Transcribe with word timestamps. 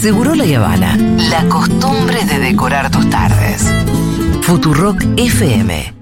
Seguro 0.00 0.34
la 0.34 0.44
Habana. 0.44 0.96
La 1.30 1.48
costumbre 1.48 2.24
de 2.24 2.38
decorar 2.38 2.90
tus 2.90 3.08
tardes. 3.10 3.64
Futurock 4.42 5.02
FM. 5.16 5.94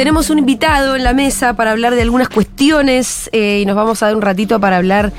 Tenemos 0.00 0.30
un 0.30 0.38
invitado 0.38 0.96
en 0.96 1.04
la 1.04 1.12
mesa 1.12 1.52
para 1.52 1.72
hablar 1.72 1.94
de 1.94 2.00
algunas 2.00 2.30
cuestiones 2.30 3.28
eh, 3.34 3.58
y 3.60 3.66
nos 3.66 3.76
vamos 3.76 4.02
a 4.02 4.06
dar 4.06 4.16
un 4.16 4.22
ratito 4.22 4.58
para 4.58 4.78
hablar 4.78 5.12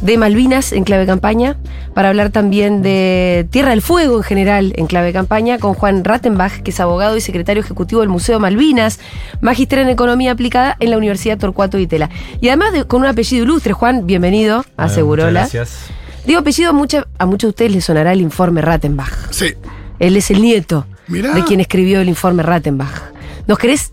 de 0.00 0.16
Malvinas 0.16 0.70
en 0.70 0.84
clave 0.84 1.06
campaña, 1.06 1.56
para 1.92 2.08
hablar 2.10 2.30
también 2.30 2.82
de 2.82 3.48
Tierra 3.50 3.70
del 3.70 3.82
Fuego 3.82 4.18
en 4.18 4.22
general 4.22 4.74
en 4.76 4.86
clave 4.86 5.12
campaña 5.12 5.58
con 5.58 5.74
Juan 5.74 6.04
Rattenbach, 6.04 6.62
que 6.62 6.70
es 6.70 6.78
abogado 6.78 7.16
y 7.16 7.20
secretario 7.20 7.64
ejecutivo 7.64 8.00
del 8.02 8.10
Museo 8.10 8.38
Malvinas, 8.38 9.00
magíster 9.40 9.80
en 9.80 9.88
Economía 9.88 10.30
Aplicada 10.30 10.76
en 10.78 10.90
la 10.92 10.98
Universidad 10.98 11.36
Torcuato 11.36 11.76
y 11.80 11.88
Tela. 11.88 12.08
Y 12.40 12.46
además 12.46 12.72
de- 12.74 12.84
con 12.84 13.00
un 13.00 13.08
apellido 13.08 13.42
ilustre, 13.42 13.72
Juan, 13.72 14.06
bienvenido 14.06 14.58
a 14.76 14.82
Bueno, 14.84 14.94
Segurola. 14.94 15.30
Gracias. 15.40 15.86
Digo 16.24 16.38
apellido, 16.38 16.70
a, 16.70 16.72
mucha- 16.72 17.08
a 17.18 17.26
muchos 17.26 17.48
de 17.48 17.50
ustedes 17.50 17.72
les 17.72 17.84
sonará 17.84 18.12
el 18.12 18.20
informe 18.20 18.60
Rattenbach. 18.62 19.32
Sí. 19.32 19.54
Él 19.98 20.16
es 20.16 20.30
el 20.30 20.40
nieto 20.42 20.86
Mirá. 21.08 21.34
de 21.34 21.42
quien 21.42 21.58
escribió 21.58 22.00
el 22.00 22.08
informe 22.08 22.44
Rattenbach. 22.44 23.10
¿Nos 23.48 23.58
querés 23.58 23.92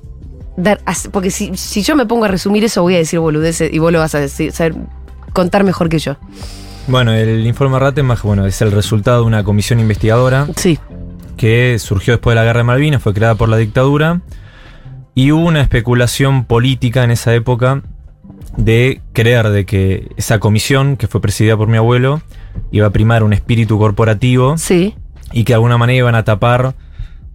dar.? 0.64 0.80
Porque 1.12 1.32
si, 1.32 1.56
si 1.58 1.82
yo 1.82 1.96
me 1.96 2.06
pongo 2.06 2.26
a 2.26 2.28
resumir 2.28 2.64
eso, 2.64 2.82
voy 2.82 2.96
a 2.96 2.98
decir 2.98 3.20
boludeces 3.20 3.72
y 3.74 3.80
vos 3.80 3.92
lo 3.92 4.00
vas 4.00 4.16
a 4.16 4.20
decir, 4.20 4.52
saber 4.52 4.76
contar 5.34 5.64
mejor 5.64 5.90
que 5.90 6.00
yo. 6.00 6.18
Bueno, 6.88 7.14
el 7.14 7.46
informe 7.46 7.78
Rattenbach 7.78 8.24
bueno, 8.24 8.46
es 8.46 8.62
el 8.62 8.72
resultado 8.72 9.22
de 9.22 9.28
una 9.28 9.44
comisión 9.44 9.80
investigadora 9.80 10.48
Sí, 10.56 10.80
que 11.38 11.78
surgió 11.78 12.14
después 12.14 12.34
de 12.34 12.42
la 12.42 12.46
guerra 12.46 12.60
de 12.60 12.64
Malvinas, 12.64 13.02
fue 13.02 13.14
creada 13.14 13.36
por 13.36 13.48
la 13.48 13.58
dictadura 13.58 14.22
y 15.14 15.32
hubo 15.32 15.46
una 15.46 15.62
especulación 15.62 16.46
política 16.46 17.04
en 17.04 17.12
esa 17.12 17.34
época 17.36 17.84
de 18.58 19.02
creer 19.14 19.50
de 19.50 19.66
que 19.66 20.10
esa 20.18 20.40
comisión, 20.40 20.98
que 20.98 21.08
fue 21.08 21.22
presidida 21.22 21.56
por 21.56 21.68
mi 21.68 21.78
abuelo, 21.78 22.22
iba 22.72 22.88
a 22.88 22.90
primar 22.90 23.24
un 23.24 23.34
espíritu 23.34 23.78
corporativo 23.78 24.58
sí, 24.58 24.96
y 25.32 25.44
que 25.44 25.54
de 25.54 25.56
alguna 25.56 25.78
manera 25.78 25.98
iban 25.98 26.16
a 26.16 26.24
tapar 26.24 26.74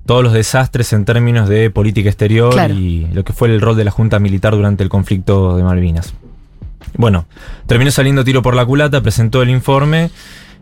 todos 0.07 0.23
los 0.23 0.33
desastres 0.33 0.93
en 0.93 1.05
términos 1.05 1.49
de 1.49 1.71
política 1.71 2.09
exterior 2.09 2.53
Claro. 2.53 2.75
y 2.75 3.07
lo 3.13 3.25
que 3.25 3.33
fue 3.33 3.49
el 3.49 3.61
rol 3.61 3.77
de 3.77 3.85
la 3.85 3.91
Junta 3.91 4.19
Militar 4.19 4.55
durante 4.55 4.83
el 4.83 4.89
conflicto 4.89 5.57
de 5.57 5.63
Malvinas. 5.63 6.15
Bueno, 6.97 7.27
terminó 7.67 7.91
saliendo 7.91 8.25
tiro 8.25 8.43
por 8.43 8.55
la 8.55 8.65
culata, 8.67 9.01
presentó 9.01 9.43
el 9.43 9.51
informe 9.51 10.11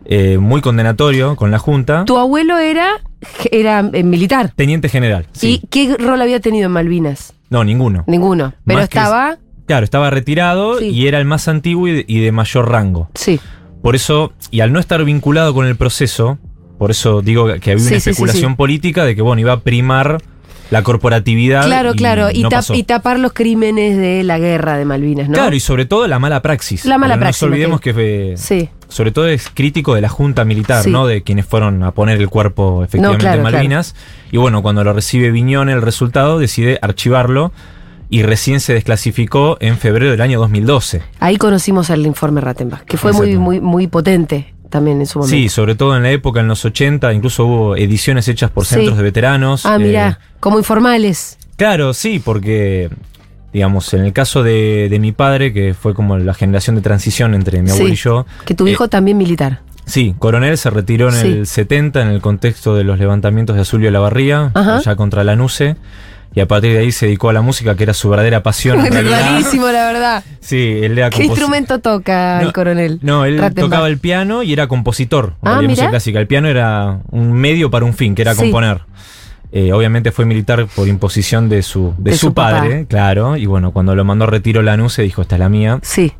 eh, 0.05 0.37
muy 0.37 0.61
condenatorio 0.61 1.35
con 1.35 1.51
la 1.51 1.59
Junta. 1.59 2.05
Tu 2.05 2.17
abuelo 2.17 2.57
era, 2.57 3.01
era 3.51 3.87
eh, 3.93 4.03
militar. 4.03 4.51
Teniente 4.55 4.89
general. 4.89 5.27
Sí. 5.33 5.61
¿Y 5.63 5.67
qué 5.67 5.95
rol 5.97 6.21
había 6.21 6.39
tenido 6.39 6.65
en 6.67 6.71
Malvinas? 6.71 7.33
No, 7.49 7.63
ninguno. 7.63 8.03
Ninguno. 8.07 8.53
Pero 8.65 8.79
Más 8.79 8.89
que 8.89 8.97
estaba. 8.97 9.37
Claro, 9.65 9.83
estaba 9.85 10.09
retirado 10.09 10.79
Sí. 10.79 10.87
y 10.89 11.07
era 11.07 11.19
el 11.19 11.25
más 11.25 11.47
antiguo 11.47 11.87
y 11.87 11.91
de, 11.93 12.05
y 12.07 12.19
de 12.19 12.31
mayor 12.31 12.69
rango. 12.69 13.09
Sí, 13.13 13.39
Por 13.81 13.95
eso, 13.95 14.33
y 14.51 14.59
al 14.61 14.73
no 14.73 14.79
estar 14.79 15.03
vinculado 15.05 15.53
con 15.53 15.65
el 15.67 15.75
proceso, 15.77 16.37
por 16.77 16.91
eso 16.91 17.21
digo 17.21 17.47
que 17.61 17.71
había 17.71 17.81
una 17.83 17.89
sí, 17.89 17.95
especulación 18.09 18.51
sí. 18.53 18.55
política 18.57 19.05
de 19.05 19.15
que, 19.15 19.21
bueno, 19.21 19.39
iba 19.41 19.53
a 19.53 19.59
primar 19.61 20.17
la 20.71 20.81
corporatividad. 20.81 21.65
claro, 21.65 21.91
y 21.93 21.97
claro. 21.97 22.29
Y, 22.31 22.41
no 22.41 22.49
tap- 22.49 22.53
pasó. 22.59 22.73
y 22.73 22.83
tapar 22.83 23.19
los 23.19 23.33
crímenes 23.33 23.97
de 23.97 24.23
la 24.23 24.39
guerra 24.39 24.77
de 24.77 24.85
Malvinas, 24.85 25.27
¿no? 25.29 25.35
Claro, 25.35 25.55
y 25.55 25.59
sobre 25.59 25.85
todo 25.85 26.07
la 26.07 26.17
mala 26.19 26.41
praxis. 26.41 26.85
La 26.85 26.97
mala 26.97 27.19
praxis, 27.19 27.41
No 27.43 27.47
nos 27.49 27.53
olvidemos 27.53 27.79
Mateo. 27.79 27.95
que, 27.95 28.31
eh, 28.33 28.37
Sí. 28.37 28.69
sobre 28.87 29.11
todo 29.11 29.27
es 29.27 29.49
crítico 29.53 29.93
de 29.93 30.01
la 30.01 30.09
Junta 30.09 30.45
Militar, 30.45 30.83
Sí. 30.83 30.89
¿no? 30.89 31.05
De 31.05 31.21
quienes 31.21 31.45
fueron 31.45 31.83
a 31.83 31.91
poner 31.91 32.19
el 32.19 32.27
cuerpo 32.29 32.83
efectivamente 32.83 33.21
claro, 33.23 33.37
en 33.37 33.43
Malvinas. 33.43 33.95
Y 34.31 34.37
bueno, 34.37 34.63
cuando 34.63 34.83
lo 34.83 34.93
recibe 34.93 35.29
Viñón 35.29 35.69
el 35.69 35.81
resultado, 35.81 36.39
decide 36.39 36.79
archivarlo 36.81 37.51
y 38.09 38.23
recién 38.23 38.59
se 38.59 38.73
desclasificó 38.73 39.57
en 39.59 39.77
febrero 39.77 40.11
del 40.11 40.21
año 40.21 40.39
2012. 40.39 41.03
Ahí 41.19 41.37
conocimos 41.37 41.91
al 41.91 42.03
informe 42.05 42.41
Rattenbach, 42.41 42.83
que 42.85 42.97
fue 42.97 43.11
muy, 43.13 43.37
muy, 43.37 43.59
muy 43.61 43.85
potente 43.87 44.53
también 44.73 44.99
en 44.99 45.05
su 45.07 45.19
momento. 45.19 45.33
Sí, 45.37 45.47
sobre 45.49 45.75
todo 45.75 45.95
en 45.95 46.03
la 46.03 46.11
época, 46.11 46.39
en 46.41 46.47
los 46.49 46.65
80, 46.65 47.13
incluso 47.13 47.45
hubo 47.45 47.75
ediciones 47.77 48.27
hechas 48.27 48.49
por 48.51 48.65
Sí. 48.65 48.75
centros 48.75 48.97
de 48.97 49.03
veteranos. 49.03 49.65
Ah, 49.65 49.75
eh, 49.75 49.79
mira, 49.79 50.19
como 50.41 50.57
informales. 50.57 51.37
Claro, 51.55 51.93
sí, 51.93 52.19
porque, 52.23 52.89
digamos, 53.53 53.93
en 53.93 54.03
el 54.03 54.11
caso 54.11 54.41
de, 54.43 54.87
de 54.89 54.99
mi 54.99 55.11
padre, 55.11 55.53
que 55.53 55.73
fue 55.73 55.93
como 55.93 56.17
la 56.17 56.33
generación 56.33 56.75
de 56.75 56.81
transición 56.81 57.35
entre 57.35 57.61
mi 57.61 57.69
abuelo 57.69 57.93
y 57.93 57.95
yo. 57.95 58.25
Que 58.45 58.55
tu 58.55 58.65
eh, 58.67 58.71
hijo 58.71 58.87
también 58.89 59.17
militar. 59.17 59.61
Sí, 59.85 60.15
Coronel 60.17 60.57
se 60.57 60.69
retiró 60.69 61.09
en 61.09 61.15
Sí. 61.15 61.27
el 61.27 61.45
70 61.47 62.01
en 62.01 62.07
el 62.07 62.21
contexto 62.21 62.73
de 62.75 62.83
los 62.83 62.97
levantamientos 62.99 63.55
de 63.55 63.61
Azulio 63.61 63.87
de 63.87 63.91
la 63.91 63.99
Barría, 63.99 64.51
allá 64.55 64.95
contra 64.95 65.23
la 65.23 65.35
NUCE. 65.35 65.75
Y 66.35 66.39
a 66.39 66.47
partir 66.47 66.73
de 66.73 66.79
ahí 66.79 66.91
se 66.91 67.05
dedicó 67.05 67.29
a 67.29 67.33
la 67.33 67.41
música, 67.41 67.75
que 67.75 67.83
era 67.83 67.93
su 67.93 68.09
verdadera 68.09 68.41
pasión. 68.41 68.83
en 68.85 68.91
realidad. 68.91 69.31
Rarísimo, 69.31 69.67
la 69.67 69.85
verdad. 69.91 70.23
Sí, 70.39 70.79
él 70.81 70.97
era 70.97 71.09
¿Qué 71.11 71.25
instrumento 71.25 71.79
toca 71.79 72.41
el 72.41 72.51
coronel? 72.53 72.99
No, 73.03 73.25
él 73.25 73.37
Rattenbach? 73.37 73.65
tocaba 73.69 73.87
el 73.87 73.99
piano 73.99 74.41
y 74.43 74.51
era 74.53 74.67
compositor 74.67 75.35
Ah, 75.43 75.59
de 75.61 75.67
música 75.67 75.89
clásica. 75.89 76.19
El 76.19 76.27
piano 76.27 76.47
era 76.47 76.99
un 77.11 77.33
medio 77.33 77.69
para 77.69 77.85
un 77.85 77.93
fin, 77.93 78.15
que 78.15 78.23
era 78.23 78.33
Sí. 78.33 78.41
componer. 78.41 78.81
Eh, 79.51 79.71
obviamente 79.71 80.11
fue 80.11 80.25
militar 80.25 80.65
por 80.75 80.87
imposición 80.87 81.47
de 81.49 81.61
su, 81.61 81.93
de 81.99 82.11
De 82.11 82.17
su, 82.17 82.33
padre, 82.33 82.87
claro. 82.89 83.37
Y 83.37 83.45
bueno, 83.45 83.71
cuando 83.71 83.93
lo 83.93 84.03
mandó 84.03 84.25
a 84.25 84.27
retiro 84.27 84.63
la 84.63 84.75
NUCE 84.75 85.03
dijo, 85.03 85.21
esta 85.21 85.35
es 85.35 85.39
la 85.39 85.49
mía. 85.49 85.77
Sí. 85.83 86.13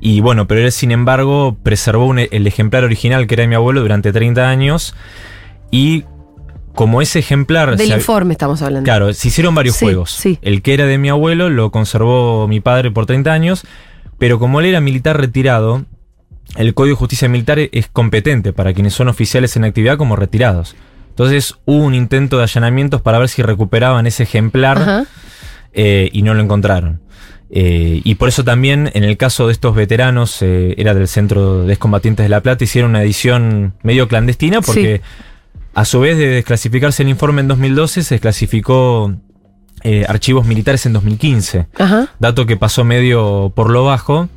Y 0.00 0.20
bueno, 0.20 0.48
pero 0.48 0.62
él 0.62 0.72
sin 0.72 0.90
embargo 0.90 1.56
preservó 1.62 2.06
un- 2.06 2.18
el 2.18 2.46
ejemplar 2.48 2.82
original 2.82 3.28
que 3.28 3.34
era 3.36 3.42
de 3.42 3.48
mi 3.48 3.54
abuelo 3.54 3.80
durante 3.80 4.12
30 4.12 4.48
años. 4.50 4.96
Y 5.70 6.04
como 6.78 7.02
ese 7.02 7.18
ejemplar... 7.18 7.76
Del 7.76 7.90
informe 7.90 8.34
estamos 8.34 8.62
hablando. 8.62 8.84
Claro, 8.84 9.12
se 9.12 9.26
hicieron 9.26 9.52
varios 9.52 9.74
Sí, 9.74 9.86
juegos. 9.86 10.12
sí. 10.12 10.38
El 10.42 10.62
que 10.62 10.74
era 10.74 10.86
de 10.86 10.96
mi 10.96 11.08
abuelo 11.08 11.50
lo 11.50 11.72
conservó 11.72 12.46
mi 12.46 12.60
padre 12.60 12.92
por 12.92 13.04
30 13.04 13.32
años, 13.32 13.64
pero 14.16 14.38
como 14.38 14.60
él 14.60 14.66
era 14.66 14.80
militar 14.80 15.20
retirado, 15.20 15.86
el 16.54 16.74
Código 16.74 16.94
de 16.94 16.98
Justicia 17.00 17.28
Militar 17.28 17.58
es 17.58 17.88
competente 17.88 18.52
para 18.52 18.72
quienes 18.74 18.94
son 18.94 19.08
oficiales 19.08 19.56
en 19.56 19.64
actividad 19.64 19.98
como 19.98 20.14
retirados. 20.14 20.76
Entonces 21.08 21.56
hubo 21.64 21.82
un 21.82 21.96
intento 21.96 22.36
de 22.36 22.44
allanamientos 22.44 23.02
para 23.02 23.18
ver 23.18 23.28
si 23.28 23.42
recuperaban 23.42 24.06
ese 24.06 24.22
ejemplar 24.22 25.04
eh, 25.72 26.10
y 26.12 26.22
no 26.22 26.32
lo 26.34 26.44
encontraron. 26.44 27.00
Eh, 27.50 28.02
y 28.04 28.14
por 28.14 28.28
eso 28.28 28.44
también, 28.44 28.88
en 28.94 29.02
el 29.02 29.16
caso 29.16 29.48
de 29.48 29.52
estos 29.52 29.74
veteranos, 29.74 30.42
eh, 30.42 30.76
era 30.78 30.94
del 30.94 31.08
Centro 31.08 31.64
de 31.64 31.72
Excombatientes 31.72 32.24
de 32.24 32.28
La 32.28 32.40
Plata, 32.40 32.62
hicieron 32.62 32.90
una 32.90 33.02
edición 33.02 33.74
medio 33.82 34.06
clandestina 34.06 34.60
porque 34.60 35.00
a 35.80 35.84
su 35.84 36.00
vez 36.00 36.16
de 36.18 36.26
desclasificarse 36.28 37.02
el 37.02 37.08
informe 37.08 37.40
en 37.40 37.48
2012, 37.48 38.02
se 38.02 38.14
desclasificó 38.16 39.14
eh, 39.84 40.04
archivos 40.08 40.46
militares 40.46 40.84
en 40.86 40.92
2015. 40.92 41.66
Ajá. 41.78 42.08
Dato 42.18 42.46
que 42.46 42.56
pasó 42.56 42.84
medio 42.84 43.52
por 43.54 43.70
lo 43.70 43.84
bajo. 43.84 44.28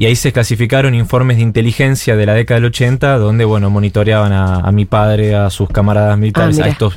Y 0.00 0.06
ahí 0.06 0.14
se 0.14 0.32
clasificaron 0.32 0.94
informes 0.94 1.38
de 1.38 1.42
inteligencia 1.42 2.14
de 2.14 2.24
la 2.24 2.32
década 2.34 2.60
del 2.60 2.66
80, 2.66 3.18
donde, 3.18 3.44
bueno, 3.44 3.68
monitoreaban 3.68 4.32
a, 4.32 4.60
a 4.60 4.70
mi 4.70 4.84
padre, 4.84 5.34
a 5.34 5.50
sus 5.50 5.68
camaradas 5.68 6.16
militares, 6.16 6.60
Ah, 6.60 6.66
a 6.66 6.68
estos 6.68 6.94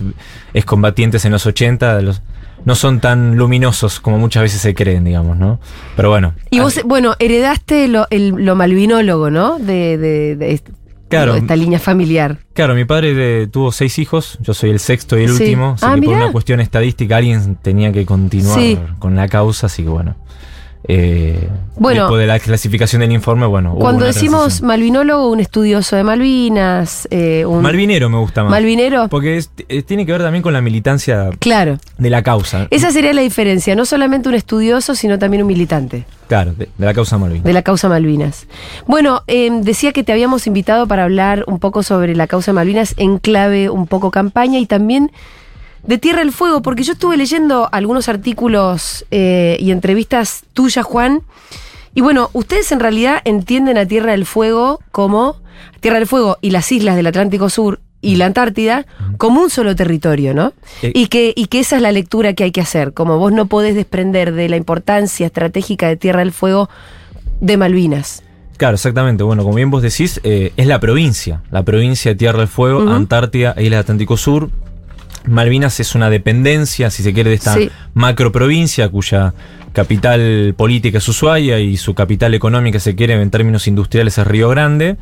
excombatientes 0.54 1.26
en 1.26 1.32
los 1.32 1.46
80. 1.46 1.96
de 1.98 2.02
los- 2.04 2.22
no 2.64 2.76
son 2.76 3.00
tan 3.00 3.38
luminosos 3.38 4.00
como 4.00 4.20
muchas 4.20 4.44
veces 4.44 4.62
se 4.62 4.76
creen, 4.76 5.04
digamos, 5.04 5.36
¿no? 5.36 5.60
Pero 5.96 6.10
bueno. 6.12 6.36
Y 6.52 6.60
vos, 6.60 6.80
bueno, 6.86 7.16
heredaste 7.18 7.88
lo, 7.88 8.06
el- 8.12 8.30
lo 8.46 8.56
malvinólogo, 8.56 9.32
¿no? 9.32 9.58
De, 9.58 9.98
de- 9.98 10.36
de 10.36 10.52
est- 10.54 10.70
Claro. 11.12 11.36
esta 11.36 11.56
línea 11.56 11.80
familiar. 11.80 12.40
Claro, 12.54 12.74
mi 12.76 12.86
padre 12.86 13.48
tuvo 13.48 13.72
seis 13.72 14.00
hijos, 14.00 14.38
yo 14.42 14.54
soy 14.54 14.70
el 14.72 14.80
sexto 14.80 15.18
y 15.20 15.24
el 15.24 15.30
Sí. 15.36 15.44
último, 15.44 15.74
así 15.76 15.86
Ah, 15.88 15.96
que 15.96 16.02
por 16.02 16.16
una 16.16 16.32
cuestión 16.32 16.60
estadística 16.60 17.18
alguien 17.18 17.56
tenía 17.62 17.92
que 17.92 18.06
continuar 18.06 18.60
Sí. 18.60 18.78
con 19.00 19.16
la 19.16 19.28
causa, 19.28 19.68
así 19.68 19.84
que 19.84 19.90
bueno. 19.90 20.16
Eh, 20.88 21.48
Bueno. 21.78 22.02
después 22.02 22.20
de 22.22 22.26
la 22.28 22.40
clasificación 22.40 23.02
del 23.02 23.12
informe, 23.12 23.46
bueno. 23.46 23.76
Cuando 23.76 24.04
decimos 24.06 24.64
malvinólogo, 24.64 25.30
un 25.30 25.40
estudioso 25.40 25.96
de 25.96 26.04
Malvinas, 26.04 27.08
eh, 27.12 27.46
un 27.46 27.62
Malvinero 27.62 28.10
me 28.10 28.18
gusta 28.18 28.42
más. 28.44 28.50
malvinero. 28.50 29.08
Porque 29.08 29.38
es- 29.38 29.52
tiene 29.86 30.08
que 30.08 30.12
ver 30.12 30.22
también 30.24 30.42
con 30.42 30.54
la 30.54 30.62
militancia 30.62 31.30
Claro. 31.40 31.78
de 32.00 32.10
la 32.10 32.24
causa. 32.24 32.66
Esa 32.72 32.90
sería 32.92 33.14
la 33.14 33.22
diferencia, 33.22 33.76
no 33.76 33.86
solamente 33.86 34.28
un 34.28 34.34
estudioso, 34.36 34.96
sino 34.96 35.20
también 35.20 35.44
un 35.44 35.48
militante 35.50 36.06
Claro, 36.32 36.54
de, 36.54 36.70
la 36.78 36.94
causa 36.94 37.18
Malvin. 37.18 37.44
de 37.44 37.52
la 37.52 37.62
causa 37.62 37.90
Malvinas. 37.90 38.48
Bueno, 38.88 39.22
eh, 39.28 39.50
decía 39.52 39.92
que 39.92 40.06
te 40.06 40.14
habíamos 40.14 40.48
invitado 40.48 40.88
para 40.88 41.04
hablar 41.04 41.44
un 41.46 41.60
poco 41.60 41.84
sobre 41.84 42.16
la 42.16 42.26
causa 42.26 42.54
Malvinas 42.54 42.94
en 42.96 43.18
clave 43.18 43.70
un 43.70 43.86
poco 43.86 44.12
campaña 44.12 44.58
y 44.58 44.66
también 44.66 45.12
de 45.84 45.98
Tierra 45.98 46.20
del 46.20 46.32
Fuego, 46.32 46.62
porque 46.62 46.84
yo 46.84 46.94
estuve 46.94 47.18
leyendo 47.18 47.68
algunos 47.74 48.08
artículos 48.08 49.06
eh, 49.12 49.58
y 49.60 49.72
entrevistas 49.72 50.46
tuyas, 50.54 50.86
Juan. 50.86 51.24
Y 51.94 52.00
bueno, 52.00 52.30
ustedes 52.32 52.72
en 52.72 52.80
realidad 52.80 53.22
entienden 53.26 53.78
a 53.78 53.86
Tierra 53.86 54.12
del 54.12 54.26
Fuego 54.26 54.80
como 54.94 55.36
Tierra 55.82 55.98
del 55.98 56.08
Fuego 56.08 56.38
y 56.40 56.52
las 56.52 56.72
islas 56.72 56.96
del 56.96 57.08
Atlántico 57.08 57.50
Sur 57.50 57.82
y 58.02 58.16
la 58.16 58.26
Antártida 58.26 58.86
como 59.18 59.42
un 59.42 59.50
solo 59.50 59.76
territorio, 59.76 60.34
¿no? 60.34 60.54
Eh, 60.82 60.92
Y 60.96 61.08
que, 61.08 61.34
y 61.36 61.46
que 61.48 61.60
esa 61.60 61.76
es 61.76 61.82
la 61.82 61.92
lectura 61.92 62.34
que 62.34 62.44
hay 62.46 62.52
que 62.52 62.62
hacer. 62.62 62.94
Como 62.94 63.18
vos 63.20 63.32
no 63.32 63.46
podés 63.46 63.76
desprender 63.76 64.34
de 64.34 64.50
la 64.50 64.58
importancia 64.58 65.28
estratégica 65.28 65.88
de 65.88 65.98
Tierra 65.98 66.20
del 66.20 66.32
Fuego 66.32 66.70
de 67.40 67.58
Malvinas. 67.58 68.24
Claro, 68.58 68.76
exactamente. 68.76 69.24
Bueno, 69.24 69.44
como 69.44 69.56
bien 69.56 69.72
vos 69.72 69.82
decís, 69.82 70.20
eh, 70.24 70.52
es 70.58 70.68
la 70.68 70.80
provincia, 70.80 71.42
la 71.52 71.64
provincia 71.64 72.12
de 72.12 72.16
Tierra 72.16 72.40
del 72.40 72.48
Fuego. 72.48 72.90
Antártida 72.92 73.54
e 73.58 73.64
Isla 73.64 73.78
de 73.78 73.82
Atlántico 73.82 74.18
Sur. 74.18 74.50
Malvinas 75.26 75.80
es 75.80 75.94
una 75.96 76.10
dependencia, 76.10 76.90
si 76.90 77.04
se 77.04 77.14
quiere, 77.14 77.30
de 77.30 77.36
esta 77.36 77.54
Sí. 77.56 77.70
macro 77.94 78.32
provincia 78.32 78.90
cuya 78.90 79.34
capital 79.74 80.54
política 80.58 80.98
es 80.98 81.08
Ushuaia 81.08 81.60
y 81.60 81.78
su 81.78 81.94
capital 81.94 82.34
económica, 82.34 82.80
si 82.80 82.86
se 82.92 82.96
quiere, 82.96 83.20
en 83.22 83.30
términos 83.30 83.68
industriales 83.68 84.18
es 84.18 84.26
Río 84.28 84.50
Grande. 84.50 84.98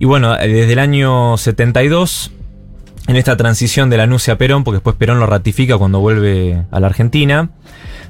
Y 0.00 0.06
bueno, 0.06 0.34
eh, 0.36 0.48
desde 0.48 0.72
el 0.72 0.78
año 0.80 1.36
72, 1.36 2.32
en 3.06 3.16
esta 3.16 3.36
transición 3.36 3.90
de 3.90 3.96
la 3.98 4.06
NUCE 4.06 4.32
a 4.32 4.38
Perón, 4.38 4.64
porque 4.64 4.76
después 4.76 4.96
Perón 4.96 5.20
lo 5.20 5.26
ratifica 5.26 5.76
cuando 5.78 6.00
vuelve 6.00 6.64
a 6.70 6.80
la 6.80 6.86
Argentina, 6.88 7.50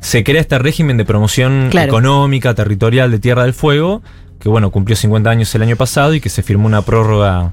se 0.00 0.24
crea 0.24 0.40
este 0.40 0.58
régimen 0.58 0.96
de 0.96 1.04
promoción 1.04 1.68
Claro. 1.70 1.88
económica, 1.88 2.54
territorial 2.54 3.10
de 3.10 3.18
Tierra 3.18 3.42
del 3.42 3.52
Fuego, 3.54 4.02
que 4.38 4.48
bueno, 4.48 4.70
cumplió 4.70 4.96
50 4.96 5.28
años 5.28 5.54
el 5.54 5.62
año 5.62 5.76
pasado 5.76 6.14
y 6.14 6.20
que 6.20 6.30
se 6.30 6.42
firmó 6.42 6.66
una 6.66 6.80
prórroga 6.82 7.52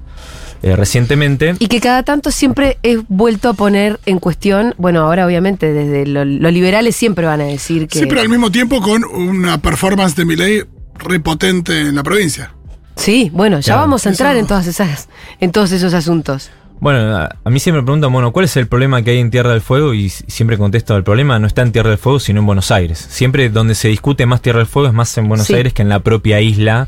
eh, 0.64 0.76
recientemente. 0.76 1.56
Y 1.60 1.68
que 1.68 1.80
cada 1.82 2.02
tanto 2.04 2.32
siempre 2.32 2.78
es 2.82 3.00
vuelto 3.10 3.50
a 3.50 3.54
poner 3.54 4.00
en 4.06 4.20
cuestión, 4.20 4.74
bueno, 4.78 5.02
ahora 5.02 5.26
obviamente 5.26 5.72
desde 5.74 6.08
lo- 6.08 6.26
los 6.26 6.52
liberales 6.54 6.96
siempre 6.96 7.26
van 7.28 7.42
a 7.42 7.46
decir 7.46 7.88
que... 7.88 8.00
Sí, 8.00 8.06
pero 8.08 8.22
al 8.22 8.30
mismo 8.30 8.50
tiempo 8.52 8.82
con 8.82 9.04
una 9.04 9.60
performance 9.62 10.16
de 10.16 10.26
Milei 10.26 10.64
repotente 10.98 11.80
en 11.82 11.94
la 11.96 12.02
provincia. 12.04 12.54
Sí, 12.98 13.30
bueno, 13.34 13.60
ya 13.60 13.74
Claro, 13.74 13.82
vamos 13.82 14.06
a 14.06 14.10
entrar 14.10 14.32
eso- 14.36 14.42
en 14.42 14.48
todas 14.48 14.68
esas, 14.68 15.08
en 15.40 15.52
todos 15.52 15.72
esos 15.72 15.94
asuntos. 15.94 16.50
Bueno, 16.80 17.16
a, 17.18 17.36
a 17.44 17.50
mí 17.50 17.60
siempre 17.60 17.82
me 17.82 17.86
preguntan, 17.86 18.12
bueno, 18.14 18.32
¿cuál 18.32 18.46
es 18.46 18.56
el 18.58 18.68
problema 18.68 19.02
que 19.02 19.12
hay 19.12 19.20
en 19.20 19.32
Tierra 19.32 19.52
del 19.52 19.62
Fuego? 19.62 19.94
Y 19.96 20.10
siempre 20.10 20.58
contesto, 20.58 20.96
el 20.96 21.04
problema 21.04 21.40
no 21.40 21.48
está 21.48 21.62
en 21.64 21.72
Tierra 21.72 21.90
del 21.90 21.98
Fuego, 21.98 22.20
sino 22.20 22.40
en 22.42 22.46
Buenos 22.46 22.70
Aires. 22.72 23.00
Siempre 23.10 23.50
donde 23.50 23.74
se 23.76 23.88
discute 23.88 24.26
más 24.26 24.42
Tierra 24.42 24.60
del 24.60 24.68
Fuego 24.68 24.88
es 24.88 24.94
más 24.94 25.18
en 25.18 25.28
Buenos 25.28 25.48
Sí. 25.48 25.56
Aires 25.56 25.74
que 25.74 25.82
en 25.82 25.90
la 25.90 26.00
propia 26.02 26.40
isla. 26.42 26.88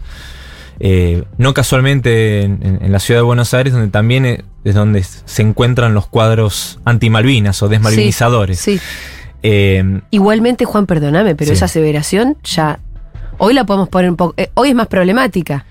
Eh, 0.82 1.24
no 1.38 1.54
casualmente 1.54 2.42
en, 2.44 2.60
en- 2.62 2.80
en 2.86 2.92
la 2.92 3.00
ciudad 3.00 3.20
de 3.20 3.24
Buenos 3.24 3.54
Aires, 3.54 3.74
donde 3.74 3.90
también 3.90 4.26
es 4.64 4.76
donde 4.76 5.04
se 5.04 5.42
encuentran 5.42 5.94
los 5.94 6.08
cuadros 6.08 6.80
anti-Malvinas 6.86 7.62
o 7.64 7.68
desmalvinizadores. 7.68 8.60
Sí. 8.60 8.80
Eh, 9.44 10.02
Igualmente, 10.12 10.66
Juan, 10.66 10.86
perdóname, 10.86 11.36
pero 11.36 11.50
Sí. 11.50 11.54
esa 11.56 11.66
aseveración 11.66 12.38
ya... 12.44 12.80
Hoy 13.40 13.54
la 13.54 13.66
podemos 13.66 13.90
poner 13.90 14.10
un 14.10 14.18
poco... 14.18 14.34
eh, 14.38 14.50
hoy 14.54 14.70
es 14.70 14.76
más 14.76 14.88
problemática. 14.88 15.66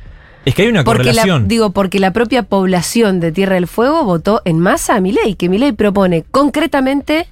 Es 0.44 0.54
que 0.54 0.62
hay 0.62 0.68
una 0.68 0.84
Porque 0.84 1.04
la, 1.04 1.22
correlación. 1.22 1.48
digo, 1.48 1.70
porque 1.72 1.98
la 2.00 2.12
propia 2.12 2.42
población 2.44 3.20
de 3.20 3.32
Tierra 3.32 3.54
del 3.56 3.66
Fuego 3.66 4.04
votó 4.04 4.40
en 4.44 4.58
masa 4.60 4.96
a 4.96 5.00
Milei, 5.00 5.34
que 5.34 5.48
Milei 5.48 5.72
propone 5.72 6.24
concretamente 6.30 7.26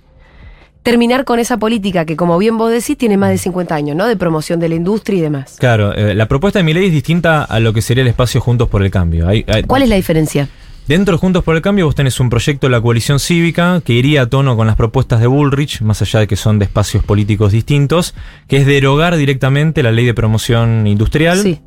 terminar 0.83 1.25
con 1.25 1.39
esa 1.41 1.57
política 1.57 2.05
que, 2.05 2.15
como 2.17 2.39
bien 2.39 2.59
vos 2.59 2.71
decís, 2.71 2.97
tiene 2.97 3.17
más 3.17 3.31
de 3.31 3.39
50 3.39 3.75
años, 3.75 3.97
¿no? 3.97 4.07
De 4.07 4.17
promoción 4.17 4.61
de 4.61 4.69
la 4.69 4.77
industria 4.77 5.19
y 5.19 5.23
demás. 5.23 5.57
Claro, 5.59 5.93
eh, 5.93 6.15
la 6.15 6.29
propuesta 6.29 6.61
de 6.61 6.65
mi 6.65 6.75
ley 6.75 6.87
es 6.87 6.93
distinta 6.93 7.43
a 7.43 7.59
lo 7.59 7.73
que 7.73 7.83
sería 7.83 8.03
el 8.03 8.09
espacio 8.09 8.41
Juntos 8.41 8.69
por 8.69 8.83
el 8.85 8.91
Cambio. 8.91 9.27
Hay- 9.27 9.45
hay- 9.49 9.65
¿Cuál 9.65 9.83
es 9.83 9.89
la 9.89 9.97
diferencia? 9.97 10.49
Dentro 10.87 11.15
de 11.17 11.19
Juntos 11.19 11.43
por 11.43 11.57
el 11.57 11.63
Cambio 11.63 11.87
vos 11.87 11.97
tenés 11.97 12.21
un 12.21 12.31
proyecto 12.31 12.69
de 12.69 12.71
la 12.71 12.81
coalición 12.81 13.19
cívica 13.19 13.81
que 13.85 13.95
iría 13.95 14.23
a 14.23 14.27
tono 14.27 14.57
con 14.57 14.69
las 14.69 14.77
propuestas 14.77 15.19
de 15.19 15.27
Bullrich, 15.27 15.81
más 15.81 16.01
allá 16.03 16.21
de 16.21 16.29
que 16.29 16.37
son 16.37 16.61
de 16.61 16.67
espacios 16.67 17.03
políticos 17.03 17.51
distintos, 17.51 18.15
que 18.47 18.59
es 18.59 18.67
derogar 18.67 19.17
directamente 19.17 19.83
la 19.83 19.91
ley 19.91 20.05
de 20.07 20.15
promoción 20.15 20.87
industrial 20.87 21.39
Sí. 21.41 21.61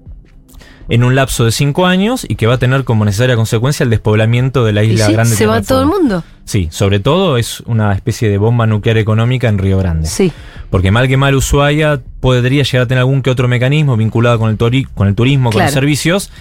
En 0.89 1.03
un 1.03 1.13
lapso 1.15 1.45
de 1.45 1.51
cinco 1.51 1.85
años 1.85 2.25
y 2.27 2.35
que 2.35 2.47
va 2.47 2.55
a 2.55 2.57
tener 2.57 2.83
como 2.83 3.05
necesaria 3.05 3.35
consecuencia 3.35 3.83
el 3.83 3.89
despoblamiento 3.91 4.65
de 4.65 4.73
la 4.73 4.83
¿Y 4.83 4.91
isla 4.93 5.05
sí? 5.05 5.13
grande. 5.13 5.35
¿Se 5.35 5.45
va 5.45 5.61
todo 5.61 5.81
el 5.81 5.87
mundo? 5.87 6.23
Sí, 6.45 6.67
sobre 6.71 6.99
todo 6.99 7.37
es 7.37 7.61
una 7.61 7.93
especie 7.93 8.27
de 8.29 8.37
bomba 8.39 8.65
nuclear 8.65 8.97
económica 8.97 9.47
en 9.49 9.59
Río 9.59 9.77
Grande. 9.77 10.07
Sí. 10.07 10.31
Porque 10.71 10.89
mal 10.91 11.07
que 11.07 11.15
mal 11.15 11.35
Ushuaia 11.35 12.01
podría 12.19 12.63
llegar 12.63 12.81
a 12.83 12.87
tener 12.87 12.99
algún 12.99 13.21
que 13.21 13.29
otro 13.29 13.47
mecanismo 13.47 13.95
vinculado 13.97 14.39
con 14.39 14.49
el, 14.49 14.57
tori- 14.57 14.87
con 14.95 15.07
el 15.07 15.13
turismo, 15.15 15.51
con 15.51 15.61
los 15.61 15.71
servicios, 15.71 16.31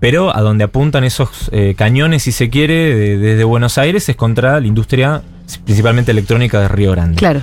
pero 0.00 0.36
a 0.36 0.40
donde 0.40 0.64
apuntan 0.64 1.04
esos 1.04 1.48
eh, 1.52 1.74
cañones, 1.76 2.24
si 2.24 2.32
se 2.32 2.50
quiere, 2.50 2.94
de- 2.96 3.18
desde 3.18 3.44
Buenos 3.44 3.78
Aires 3.78 4.08
es 4.08 4.16
contra 4.16 4.58
la 4.60 4.66
industria 4.66 5.22
principalmente 5.64 6.10
electrónica 6.10 6.60
de 6.60 6.66
Río 6.66 6.90
Grande. 6.90 7.16
Claro. 7.18 7.40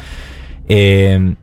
Eh, 0.68 1.36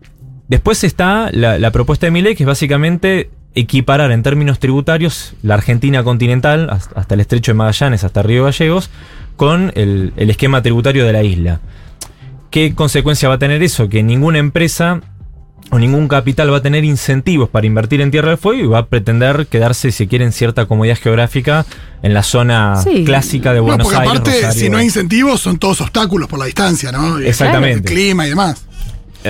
después 0.49 0.85
está 0.85 1.31
la, 1.33 1.59
la 1.59 1.71
propuesta 1.71 2.07
de 2.07 2.11
Milei, 2.11 2.35
que 2.37 2.43
es 2.43 2.47
básicamente 2.47 3.31
equiparar 3.57 4.13
en 4.13 4.23
términos 4.23 4.61
tributarios 4.61 5.35
la 5.43 5.55
Argentina 5.55 6.05
continental, 6.05 6.71
has- 6.71 6.91
hasta 6.95 7.15
el 7.15 7.21
estrecho 7.21 7.51
de 7.51 7.55
Magallanes, 7.57 8.05
hasta 8.05 8.23
Río 8.23 8.45
Gallegos, 8.45 8.91
con 9.37 9.73
el, 9.75 10.13
el 10.17 10.31
esquema 10.31 10.63
tributario 10.63 11.05
de 11.05 11.13
la 11.13 11.23
isla. 11.25 11.61
¿Qué 12.51 12.75
consecuencia 12.75 13.29
va 13.29 13.35
a 13.35 13.39
tener 13.39 13.63
eso? 13.63 13.89
Que 13.89 14.03
ninguna 14.03 14.39
empresa 14.39 15.01
o 15.73 15.79
ningún 15.81 16.07
capital 16.07 16.53
va 16.53 16.59
a 16.59 16.63
tener 16.63 16.85
incentivos 16.85 17.49
para 17.49 17.67
invertir 17.67 18.01
en 18.01 18.13
Tierra 18.13 18.29
del 18.29 18.39
Fuego 18.39 18.63
y 18.63 18.67
va 18.69 18.79
a 18.79 18.87
pretender 18.87 19.49
quedarse, 19.49 19.91
si 19.91 20.07
quiere, 20.07 20.25
en 20.25 20.31
cierta 20.33 20.67
comodidad 20.67 20.97
geográfica 20.97 21.67
en 22.03 22.15
la 22.15 22.23
zona 22.23 22.77
Sí. 22.77 23.05
clásica 23.05 23.53
de 23.53 23.59
No, 23.59 23.65
Buenos 23.65 23.87
porque 23.89 23.99
Aires. 23.99 24.11
aparte, 24.21 24.31
Rosario. 24.43 24.61
si 24.61 24.71
no 24.71 24.79
hay 24.79 24.85
incentivos, 24.85 25.41
son 25.41 25.59
todos 25.59 25.81
obstáculos 25.81 26.29
por 26.29 26.39
la 26.39 26.45
distancia, 26.45 26.93
¿no? 26.93 27.19
Exactamente. 27.19 27.89
El 27.89 27.95
clima 27.99 28.27
y 28.27 28.29
demás. 28.31 28.65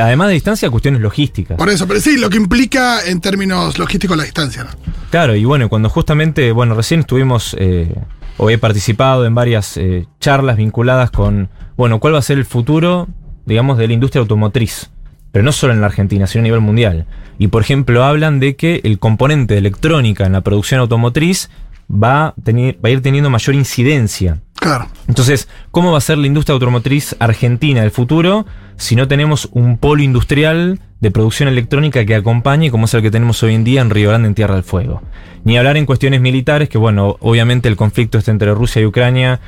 Además 0.00 0.28
de 0.28 0.34
distancia, 0.34 0.70
cuestiones 0.70 1.00
logísticas. 1.00 1.56
Por 1.56 1.68
eso, 1.68 1.86
pero 1.86 2.00
sí, 2.00 2.18
lo 2.18 2.28
que 2.30 2.36
implica 2.36 3.04
en 3.04 3.20
términos 3.20 3.78
logísticos 3.78 4.16
la 4.16 4.24
distancia, 4.24 4.64
¿no? 4.64 4.70
Claro, 5.10 5.34
y 5.34 5.44
bueno, 5.44 5.68
cuando 5.68 5.88
justamente, 5.88 6.52
bueno, 6.52 6.74
recién 6.74 7.00
estuvimos, 7.00 7.56
eh, 7.58 7.94
o 8.36 8.50
he 8.50 8.58
participado 8.58 9.24
en 9.26 9.34
varias 9.34 9.76
eh, 9.76 10.06
charlas 10.20 10.56
vinculadas 10.56 11.10
con, 11.10 11.48
bueno, 11.76 12.00
cuál 12.00 12.14
va 12.14 12.18
a 12.18 12.22
ser 12.22 12.38
el 12.38 12.44
futuro, 12.44 13.08
digamos, 13.44 13.78
de 13.78 13.86
la 13.86 13.92
industria 13.94 14.20
automotriz. 14.20 14.90
Pero 15.32 15.44
no 15.44 15.52
solo 15.52 15.74
en 15.74 15.80
la 15.80 15.86
Argentina, 15.86 16.26
sino 16.26 16.40
a 16.42 16.44
nivel 16.44 16.60
mundial. 16.60 17.06
Y 17.38 17.48
por 17.48 17.60
ejemplo, 17.62 18.04
hablan 18.04 18.40
de 18.40 18.56
que 18.56 18.80
el 18.84 18.98
componente 18.98 19.54
de 19.54 19.58
electrónica 19.60 20.24
en 20.24 20.32
la 20.32 20.40
producción 20.40 20.80
automotriz 20.80 21.50
va 21.92 22.28
a, 22.28 22.34
tener- 22.42 22.76
va 22.82 22.88
a 22.88 22.92
ir 22.92 23.02
teniendo 23.02 23.28
mayor 23.28 23.54
incidencia. 23.54 24.38
Claro. 24.54 24.88
Entonces, 25.08 25.48
¿cómo 25.70 25.92
va 25.92 25.98
a 25.98 26.00
ser 26.00 26.16
la 26.16 26.26
industria 26.26 26.54
automotriz 26.54 27.14
argentina 27.18 27.82
del 27.82 27.90
futuro 27.90 28.46
si 28.76 28.96
no 28.96 29.08
tenemos 29.08 29.48
un 29.52 29.78
polo 29.78 30.02
industrial 30.02 30.80
de 31.00 31.10
producción 31.10 31.48
electrónica 31.48 32.04
que 32.04 32.14
acompañe 32.14 32.70
como 32.70 32.86
es 32.86 32.94
el 32.94 33.02
que 33.02 33.10
tenemos 33.10 33.42
hoy 33.42 33.54
en 33.54 33.64
día 33.64 33.80
en 33.80 33.90
Río 33.90 34.08
Grande, 34.10 34.28
en 34.28 34.34
Tierra 34.34 34.54
del 34.54 34.64
Fuego? 34.64 35.02
Ni 35.44 35.56
hablar 35.58 35.76
en 35.76 35.86
cuestiones 35.86 36.20
militares, 36.20 36.68
que 36.68 36.78
bueno, 36.78 37.16
obviamente 37.20 37.68
el 37.68 37.76
conflicto 37.76 38.18
este 38.18 38.30
entre 38.30 38.52
Rusia 38.54 38.82
y 38.82 38.86
Ucrania 38.86 39.40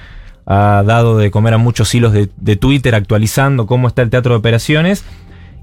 ha 0.46 0.82
dado 0.86 1.18
de 1.18 1.30
comer 1.30 1.54
a 1.54 1.58
muchos 1.58 1.94
hilos 1.94 2.12
de, 2.12 2.28
de 2.36 2.56
Twitter 2.56 2.94
actualizando 2.94 3.66
cómo 3.66 3.88
está 3.88 4.02
el 4.02 4.10
teatro 4.10 4.32
de 4.34 4.38
operaciones 4.38 5.04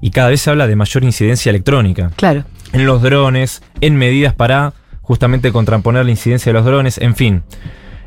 y 0.00 0.10
cada 0.10 0.28
vez 0.28 0.42
se 0.42 0.50
habla 0.50 0.66
de 0.66 0.76
mayor 0.76 1.02
incidencia 1.04 1.50
electrónica 1.50 2.10
Claro. 2.16 2.44
en 2.72 2.86
los 2.86 3.02
drones, 3.02 3.62
en 3.80 3.96
medidas 3.96 4.34
para 4.34 4.74
justamente 5.02 5.50
contraponer 5.52 6.04
la 6.04 6.10
incidencia 6.10 6.50
de 6.52 6.58
los 6.58 6.64
drones, 6.66 6.98
en 6.98 7.16
fin. 7.16 7.42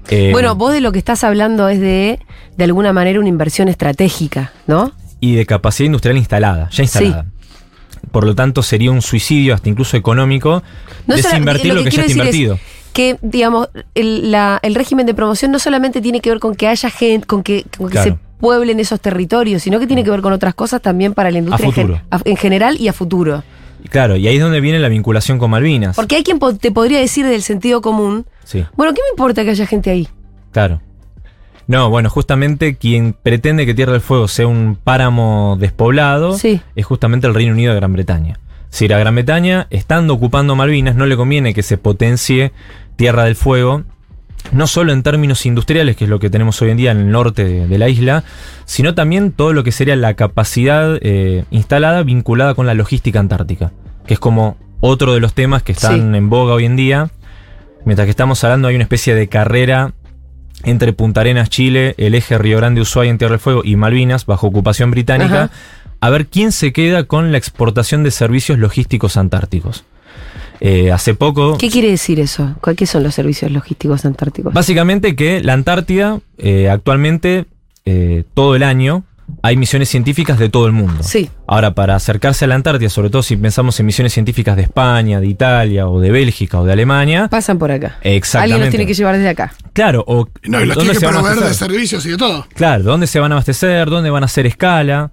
Eh, 0.09 0.29
Bueno, 0.31 0.55
vos 0.55 0.71
de 0.73 0.81
lo 0.81 0.91
que 0.91 0.99
estás 0.99 1.23
hablando 1.23 1.67
es 1.69 1.79
de, 1.79 2.19
de 2.57 2.63
alguna 2.63 2.93
manera, 2.93 3.19
una 3.19 3.29
inversión 3.29 3.67
estratégica, 3.69 4.51
¿no? 4.67 4.91
Y 5.19 5.35
de 5.35 5.45
capacidad 5.45 5.85
industrial 5.87 6.17
instalada, 6.17 6.69
ya 6.71 6.83
instalada. 6.83 7.25
Por 8.11 8.25
lo 8.25 8.33
tanto, 8.35 8.63
sería 8.63 8.91
un 8.91 9.01
suicidio, 9.01 9.53
hasta 9.53 9.69
incluso 9.69 9.97
económico, 9.97 10.63
No 11.05 11.15
desinvertir 11.15 11.73
lo 11.73 11.83
que, 11.83 11.89
ya 11.91 12.03
quiero 12.03 12.07
está 12.07 12.23
decir 12.23 12.29
es 12.29 12.35
invertido. 12.35 12.59
que, 12.93 13.17
digamos, 13.21 13.69
el, 13.93 14.31
la- 14.31 14.59
el 14.63 14.73
régimen 14.75 15.05
de 15.05 15.13
promoción 15.13 15.51
no 15.51 15.59
solamente 15.59 16.01
tiene 16.01 16.21
que 16.21 16.29
ver 16.29 16.39
con 16.39 16.55
que 16.55 16.67
haya 16.67 16.89
gente, 16.89 17.27
con 17.27 17.43
que, 17.43 17.65
con 17.77 17.89
que 17.89 18.01
se 18.01 18.17
pueblen 18.39 18.79
esos 18.79 18.99
territorios, 19.01 19.61
sino 19.63 19.79
que 19.79 19.85
tiene 19.87 20.03
que 20.03 20.09
ver 20.11 20.21
con 20.21 20.31
otras 20.33 20.55
cosas 20.55 20.81
también 20.81 21.13
para 21.13 21.29
la 21.29 21.39
industria 21.39 21.67
en, 21.67 21.73
gen- 21.73 21.87
futuro. 21.87 22.01
a- 22.09 22.21
en 22.23 22.37
general 22.37 22.77
y 22.79 22.87
a 22.87 22.93
futuro. 22.93 23.43
Claro, 23.89 24.15
y 24.15 24.27
ahí 24.27 24.35
es 24.37 24.41
donde 24.41 24.61
viene 24.61 24.79
la 24.79 24.89
vinculación 24.89 25.37
con 25.39 25.51
Malvinas. 25.51 25.95
Porque 25.95 26.15
hay 26.15 26.23
quien 26.23 26.39
po- 26.39 26.55
te 26.55 26.71
podría 26.71 26.99
decir 26.99 27.25
del 27.25 27.41
sentido 27.41 27.81
común, 27.81 28.25
Sí, 28.45 28.65
bueno, 28.75 28.93
¿qué 28.93 29.01
me 29.03 29.09
importa 29.11 29.43
que 29.43 29.51
haya 29.51 29.65
gente 29.67 29.89
ahí? 29.91 30.07
claro. 30.51 30.81
No, 31.69 31.91
bueno, 31.91 32.09
justamente 32.09 32.77
quien 32.77 33.13
pretende 33.13 33.67
que 33.67 33.75
Tierra 33.75 33.91
del 33.93 34.01
Fuego 34.01 34.27
sea 34.27 34.47
un 34.47 34.75
páramo 34.83 35.55
despoblado 35.59 36.33
Sí. 36.33 36.59
es 36.75 36.83
justamente 36.83 37.27
el 37.27 37.35
Reino 37.35 37.53
Unido 37.53 37.73
de 37.73 37.79
Gran 37.79 37.93
Bretaña. 37.93 38.39
Si 38.71 38.87
la 38.87 38.97
Gran 38.97 39.13
Bretaña, 39.13 39.67
estando 39.69 40.15
ocupando 40.15 40.55
Malvinas, 40.55 40.95
no 40.95 41.05
le 41.05 41.15
conviene 41.15 41.53
que 41.53 41.61
se 41.61 41.77
potencie 41.77 42.51
Tierra 42.95 43.25
del 43.25 43.35
Fuego, 43.35 43.83
no 44.51 44.65
solo 44.65 44.93
en 44.93 45.03
términos 45.03 45.45
industriales, 45.45 45.95
que 45.95 46.05
es 46.05 46.09
lo 46.09 46.19
que 46.19 46.31
tenemos 46.31 46.59
hoy 46.63 46.71
en 46.71 46.77
día 46.77 46.89
en 46.89 47.01
el 47.01 47.11
norte 47.11 47.43
de, 47.43 47.67
de 47.67 47.77
la 47.77 47.87
isla, 47.87 48.23
sino 48.65 48.95
también 48.95 49.31
todo 49.31 49.53
lo 49.53 49.63
que 49.63 49.71
sería 49.71 49.95
la 49.95 50.15
capacidad 50.15 50.97
eh, 51.01 51.45
instalada 51.51 52.01
vinculada 52.01 52.55
con 52.55 52.65
la 52.65 52.73
logística 52.73 53.19
antártica, 53.19 53.73
que 54.07 54.15
es 54.15 54.19
como 54.19 54.57
otro 54.79 55.13
de 55.13 55.19
los 55.19 55.35
temas 55.35 55.61
que 55.61 55.73
están 55.73 56.11
Sí. 56.13 56.17
en 56.17 56.29
boga 56.31 56.55
hoy 56.55 56.65
en 56.65 56.75
día. 56.75 57.09
Mientras 57.85 58.07
que 58.07 58.11
estamos 58.11 58.43
hablando, 58.43 58.69
hay 58.69 58.75
una 58.75 58.83
especie 58.85 59.13
de 59.13 59.27
carrera 59.27 59.93
entre 60.63 60.93
Punta 60.93 61.21
Arenas, 61.21 61.49
Chile, 61.49 61.95
el 61.97 62.15
eje 62.15 62.37
Río 62.37 62.57
Grande, 62.57 62.81
Ushuaia 62.81 63.09
en 63.11 63.17
Tierra 63.17 63.33
del 63.33 63.39
Fuego 63.39 63.61
y 63.63 63.75
Malvinas, 63.75 64.25
bajo 64.25 64.47
ocupación 64.47 64.91
británica, 64.91 65.43
Ajá. 65.43 65.51
a 66.01 66.09
ver 66.09 66.27
quién 66.27 66.51
se 66.51 66.73
queda 66.73 67.03
con 67.03 67.31
la 67.31 67.37
exportación 67.37 68.03
de 68.03 68.11
servicios 68.11 68.59
logísticos 68.59 69.17
antárticos. 69.17 69.83
Eh, 70.61 70.91
hace 70.91 71.13
poco, 71.15 71.57
¿Qué 71.57 71.69
quiere 71.69 71.89
decir 71.89 72.19
eso? 72.19 72.55
¿Cuáles 72.59 72.89
son 72.89 73.03
los 73.03 73.15
servicios 73.15 73.49
logísticos 73.49 74.03
antárticos? 74.05 74.53
básicamente 74.53 75.15
que 75.15 75.41
la 75.41 75.53
Antártida 75.53 76.19
eh, 76.37 76.69
actualmente, 76.69 77.45
eh, 77.85 78.25
todo 78.33 78.55
el 78.57 78.63
año, 78.63 79.03
hay 79.41 79.57
misiones 79.57 79.89
científicas 79.89 80.37
de 80.39 80.49
todo 80.49 80.65
el 80.67 80.71
mundo. 80.73 81.01
Sí. 81.03 81.29
Ahora, 81.47 81.73
para 81.73 81.95
acercarse 81.95 82.45
a 82.45 82.47
la 82.47 82.55
Antártida, 82.55 82.89
sobre 82.89 83.09
todo 83.09 83.23
si 83.23 83.35
pensamos 83.37 83.79
en 83.79 83.85
misiones 83.85 84.13
científicas 84.13 84.55
de 84.55 84.63
España, 84.63 85.19
de 85.19 85.27
Italia, 85.27 85.87
o 85.87 85.99
de 85.99 86.11
Bélgica, 86.11 86.59
o 86.59 86.65
de 86.65 86.73
Alemania. 86.73 87.27
Pasan 87.29 87.57
por 87.57 87.71
acá. 87.71 87.97
Exactamente. 88.03 88.53
Alguien 88.53 88.59
los 88.61 88.69
tiene 88.69 88.85
que 88.85 88.93
llevar 88.93 89.15
desde 89.15 89.29
acá. 89.29 89.53
Claro, 89.73 90.03
o 90.07 90.27
No, 90.43 90.61
y 90.61 90.65
los 90.65 90.75
¿dónde 90.75 90.93
tiene 90.93 91.07
que 91.07 91.13
proveer 91.13 91.39
de 91.39 91.53
servicios 91.53 92.05
y 92.05 92.09
de 92.09 92.17
todo. 92.17 92.45
Claro, 92.55 92.83
¿dónde 92.83 93.07
se 93.07 93.19
van 93.19 93.31
a 93.31 93.35
abastecer? 93.35 93.89
¿Dónde 93.89 94.09
van 94.09 94.23
a 94.23 94.25
hacer 94.25 94.45
escala? 94.45 95.11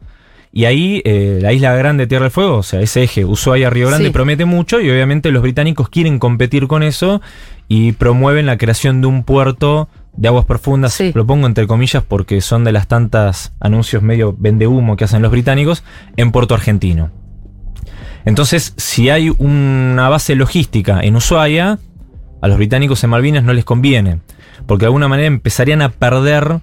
Y 0.53 0.65
ahí 0.65 1.03
eh, 1.05 1.39
la 1.43 1.53
isla 1.53 1.75
grande 1.75 2.07
Tierra 2.07 2.25
del 2.25 2.31
Fuego, 2.31 2.59
o 2.59 2.63
sea, 2.63 2.81
ese 2.81 3.03
eje 3.03 3.27
Ushuaia-Río 3.27 3.89
Grande 3.89 4.07
Sí. 4.07 4.11
promete 4.13 4.47
mucho 4.47 4.81
y 4.81 4.89
obviamente 4.91 5.31
los 5.31 5.43
británicos 5.43 5.91
quieren 5.91 6.19
competir 6.19 6.67
con 6.67 6.83
eso 6.83 7.21
y 7.69 7.93
promueven 7.93 8.47
la 8.47 8.57
creación 8.57 9.03
de 9.03 9.07
un 9.09 9.23
puerto 9.23 9.89
de 10.17 10.29
aguas 10.29 10.45
profundas, 10.45 10.95
Sí. 10.95 11.13
lo 11.15 11.27
pongo 11.27 11.47
entre 11.47 11.67
comillas 11.67 12.03
porque 12.03 12.41
son 12.41 12.65
de 12.65 12.73
las 12.73 12.87
tantas 12.89 13.53
anuncios 13.61 14.03
medio 14.03 14.35
vende 14.39 14.67
humo 14.67 14.97
que 14.97 15.05
hacen 15.05 15.23
los 15.23 15.31
británicos, 15.31 15.85
en 16.17 16.33
Puerto 16.33 16.55
Argentino. 16.55 17.11
Entonces, 18.25 18.75
si 18.77 19.09
hay 19.11 19.33
una 19.39 20.09
base 20.09 20.35
logística 20.35 21.01
en 21.01 21.17
Ushuaia, 21.17 21.79
a 22.43 22.49
los 22.49 22.57
británicos 22.57 23.03
en 23.05 23.11
Malvinas 23.11 23.45
no 23.45 23.53
les 23.53 23.65
conviene, 23.65 24.21
porque 24.67 24.83
de 24.83 24.87
alguna 24.87 25.09
manera 25.09 25.29
empezarían 25.29 25.83
a 25.83 25.91
perder 25.91 26.61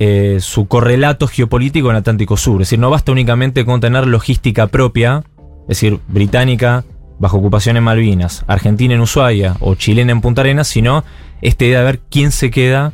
eh, 0.00 0.38
su 0.40 0.66
correlato 0.66 1.28
geopolítico 1.28 1.88
en 1.88 1.96
el 1.96 2.00
Atlántico 2.00 2.36
Sur. 2.36 2.62
Es 2.62 2.68
decir, 2.68 2.78
no 2.80 2.90
basta 2.90 3.12
únicamente 3.12 3.64
con 3.64 3.80
tener 3.80 4.06
logística 4.08 4.66
propia, 4.66 5.22
es 5.62 5.68
decir, 5.68 6.00
británica 6.08 6.84
bajo 7.18 7.36
ocupación 7.38 7.76
en 7.76 7.84
Malvinas, 7.84 8.44
argentina 8.46 8.94
en 8.94 9.00
Ushuaia 9.00 9.56
o 9.60 9.74
chilena 9.74 10.12
en 10.12 10.20
Punta 10.20 10.40
Arenas, 10.42 10.68
sino 10.68 11.04
esta 11.40 11.64
idea 11.64 11.78
de 11.80 11.84
ver 11.84 12.00
quién 12.10 12.32
se 12.32 12.50
queda 12.50 12.92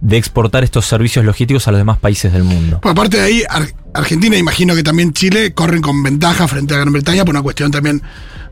de 0.00 0.16
exportar 0.16 0.62
estos 0.64 0.86
servicios 0.86 1.24
logísticos 1.24 1.66
a 1.68 1.72
los 1.72 1.78
demás 1.80 1.98
países 1.98 2.32
del 2.32 2.44
mundo. 2.44 2.78
Pues 2.80 2.92
aparte 2.92 3.16
de 3.18 3.22
ahí, 3.24 3.42
Ar- 3.48 3.72
Argentina, 3.94 4.36
imagino 4.36 4.74
que 4.74 4.82
también 4.82 5.12
Chile 5.12 5.52
corren 5.54 5.82
con 5.82 6.02
ventaja 6.02 6.46
frente 6.46 6.74
a 6.74 6.78
Gran 6.78 6.92
Bretaña 6.92 7.24
por 7.24 7.34
una 7.34 7.42
cuestión 7.42 7.70
también 7.70 8.00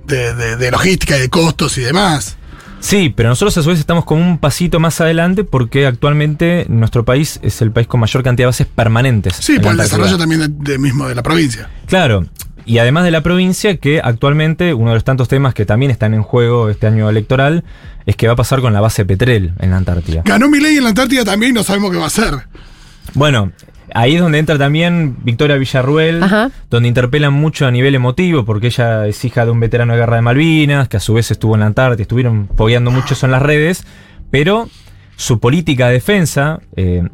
de, 0.06 0.34
de- 0.34 0.56
de 0.56 0.70
logística 0.70 1.16
y 1.16 1.20
de 1.20 1.28
costos 1.28 1.78
y 1.78 1.82
demás. 1.82 2.36
Sí, 2.80 3.12
pero 3.14 3.28
nosotros 3.30 3.56
a 3.58 3.62
su 3.62 3.68
vez 3.70 3.78
estamos 3.78 4.04
como 4.04 4.20
un 4.28 4.38
pasito 4.38 4.78
más 4.80 5.00
adelante 5.00 5.44
porque 5.44 5.86
actualmente 5.86 6.66
nuestro 6.68 7.04
país 7.04 7.38
es 7.42 7.62
el 7.62 7.70
país 7.72 7.86
con 7.86 8.00
mayor 8.00 8.22
cantidad 8.22 8.44
de 8.44 8.48
bases 8.48 8.66
permanentes. 8.66 9.36
Sí, 9.36 9.58
por 9.58 9.72
el 9.72 9.78
desarrollo 9.78 10.18
también 10.18 10.40
de, 10.40 10.48
de 10.72 10.78
mismo 10.78 11.08
de 11.08 11.14
la 11.14 11.22
provincia. 11.22 11.68
Claro, 11.86 12.26
y 12.66 12.78
además 12.78 13.04
de 13.04 13.12
la 13.12 13.22
provincia, 13.22 13.76
que 13.76 14.00
actualmente 14.02 14.74
uno 14.74 14.90
de 14.90 14.96
los 14.96 15.04
tantos 15.04 15.28
temas 15.28 15.54
que 15.54 15.64
también 15.64 15.90
están 15.92 16.14
en 16.14 16.22
juego 16.22 16.68
este 16.68 16.88
año 16.88 17.08
electoral 17.08 17.64
es 18.06 18.16
que 18.16 18.26
va 18.26 18.32
a 18.32 18.36
pasar 18.36 18.60
con 18.60 18.72
la 18.72 18.80
base 18.80 19.04
Petrel 19.04 19.52
en 19.60 19.70
la 19.70 19.76
Antártida. 19.76 20.22
Ganó 20.24 20.48
Milei 20.48 20.76
en 20.76 20.82
la 20.82 20.90
Antártida 20.90 21.24
también 21.24 21.52
y 21.52 21.54
no 21.54 21.62
sabemos 21.62 21.92
qué 21.92 21.96
va 21.98 22.04
a 22.04 22.08
hacer. 22.08 22.34
Bueno, 23.14 23.52
ahí 23.94 24.16
es 24.16 24.20
donde 24.20 24.38
entra 24.38 24.58
también 24.58 25.16
Victoria 25.22 25.56
Villarruel, 25.56 26.22
Ajá. 26.22 26.50
donde 26.68 26.88
interpelan 26.88 27.32
mucho 27.32 27.66
a 27.66 27.70
nivel 27.70 27.94
emotivo, 27.94 28.44
porque 28.44 28.66
ella 28.66 29.06
es 29.06 29.24
hija 29.24 29.44
de 29.44 29.52
un 29.52 29.60
veterano 29.60 29.92
de 29.92 30.00
guerra 30.00 30.16
de 30.16 30.22
Malvinas, 30.22 30.88
que 30.88 30.96
a 30.96 31.00
su 31.00 31.14
vez 31.14 31.30
estuvo 31.30 31.54
en 31.54 31.60
la 31.60 31.66
Antártida, 31.66 32.02
estuvieron 32.02 32.48
fogueando 32.56 32.90
mucho 32.90 33.14
eso 33.14 33.26
en 33.26 33.32
las 33.32 33.42
redes, 33.42 33.84
pero 34.30 34.68
su 35.16 35.38
política 35.38 35.86
de 35.86 35.94
defensa 35.94 36.60
eh, 36.74 37.08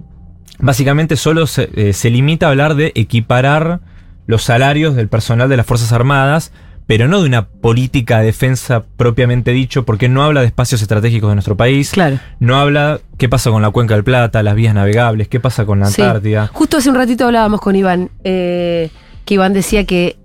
básicamente 0.58 1.16
solo 1.16 1.46
se, 1.46 1.68
eh, 1.74 1.92
se 1.92 2.10
limita 2.10 2.46
a 2.46 2.50
hablar 2.50 2.74
de 2.74 2.92
equiparar 2.94 3.80
los 4.26 4.42
salarios 4.42 4.94
del 4.96 5.08
personal 5.08 5.48
de 5.48 5.56
las 5.56 5.66
Fuerzas 5.66 5.92
Armadas, 5.92 6.52
pero 6.86 7.06
no 7.08 7.20
de 7.20 7.26
una 7.28 7.46
política 7.48 8.18
de 8.18 8.26
defensa 8.26 8.82
propiamente 8.96 9.52
dicho, 9.52 9.84
porque 9.84 10.08
no 10.08 10.22
habla 10.24 10.40
de 10.40 10.46
espacios 10.48 10.82
estratégicos 10.82 11.30
de 11.30 11.36
nuestro 11.36 11.56
país, 11.56 11.90
Claro. 11.92 12.18
no 12.40 12.56
habla 12.56 13.00
qué 13.18 13.28
pasa 13.28 13.50
con 13.50 13.62
la 13.62 13.70
Cuenca 13.70 13.94
del 13.94 14.04
Plata, 14.04 14.42
las 14.42 14.54
vías 14.54 14.74
navegables, 14.74 15.28
qué 15.28 15.38
pasa 15.40 15.64
con 15.64 15.80
la 15.80 15.86
Sí. 15.86 16.02
Antártida. 16.02 16.48
Justo 16.52 16.76
hace 16.78 16.88
un 16.90 16.96
ratito 16.96 17.24
hablábamos 17.26 17.60
con 17.60 17.76
Iván, 17.76 18.10
eh, 18.24 18.90
que 19.24 19.34
Iván 19.34 19.52
decía 19.52 19.84
que 19.84 20.16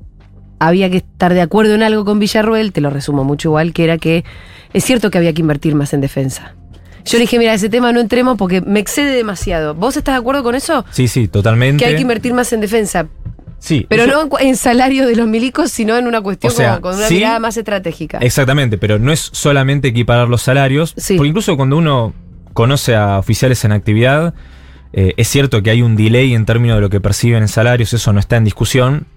había 0.60 0.90
que 0.90 0.98
estar 0.98 1.34
de 1.36 1.42
acuerdo 1.42 1.76
en 1.76 1.84
algo 1.84 2.04
con 2.04 2.18
Villarruel, 2.20 2.74
te 2.74 2.82
lo 2.82 2.90
resumo 2.90 3.24
mucho 3.24 3.50
igual, 3.50 3.72
que 3.74 3.84
era 3.84 3.98
que 4.00 4.26
es 4.74 4.84
cierto 4.84 5.12
que 5.12 5.20
había 5.20 5.34
que 5.34 5.42
invertir 5.42 5.76
más 5.76 5.94
en 5.94 6.02
defensa. 6.02 6.56
Yo 7.06 7.20
le 7.20 7.22
dije, 7.22 7.40
mira, 7.40 7.54
ese 7.54 7.70
tema 7.70 7.94
no 7.94 8.02
entremos 8.02 8.38
porque 8.38 8.60
me 8.60 8.82
excede 8.82 9.16
demasiado. 9.16 9.74
¿Vos 9.76 9.96
estás 9.96 10.16
de 10.16 10.20
acuerdo 10.20 10.44
con 10.44 10.56
eso? 10.56 10.84
Sí, 10.92 11.08
sí, 11.08 11.30
totalmente. 11.30 11.82
Que 11.82 11.90
hay 11.92 11.96
que 11.96 12.02
invertir 12.02 12.34
más 12.34 12.52
en 12.52 12.60
defensa. 12.60 13.08
Sí, 13.60 13.86
Pero 13.90 14.04
eso- 14.04 14.28
no 14.32 14.40
en, 14.40 14.56
salario 14.56 15.08
de 15.08 15.16
los 15.16 15.28
milicos, 15.28 15.72
sino 15.72 15.98
en 15.98 16.08
una 16.08 16.22
cuestión 16.22 16.54
O 16.54 16.56
sea, 16.56 16.70
como 16.74 16.82
con 16.92 16.96
una 16.98 17.08
sí. 17.08 17.16
mirada 17.16 17.40
más 17.40 17.58
estratégica. 17.58 18.20
Exactamente, 18.20 18.78
pero 18.78 19.00
no 19.00 19.12
es 19.12 19.30
solamente 19.34 19.88
equiparar 19.90 20.30
los 20.30 20.42
salarios, 20.44 20.94
Sí. 20.98 21.16
porque 21.18 21.30
incluso 21.30 21.58
cuando 21.58 21.78
uno 21.78 22.14
conoce 22.54 22.96
a 22.96 23.18
oficiales 23.20 23.64
en 23.66 23.72
actividad, 23.72 24.34
eh, 24.94 25.14
es 25.18 25.28
cierto 25.28 25.62
que 25.64 25.70
hay 25.72 25.82
un 25.82 25.96
delay 25.96 26.34
en 26.34 26.46
términos 26.46 26.78
de 26.78 26.82
lo 26.82 26.90
que 26.90 27.02
perciben 27.02 27.42
en 27.44 27.48
salarios, 27.48 27.94
eso 27.94 28.14
no 28.14 28.20
está 28.20 28.38
en 28.38 28.44
discusión, 28.44 29.08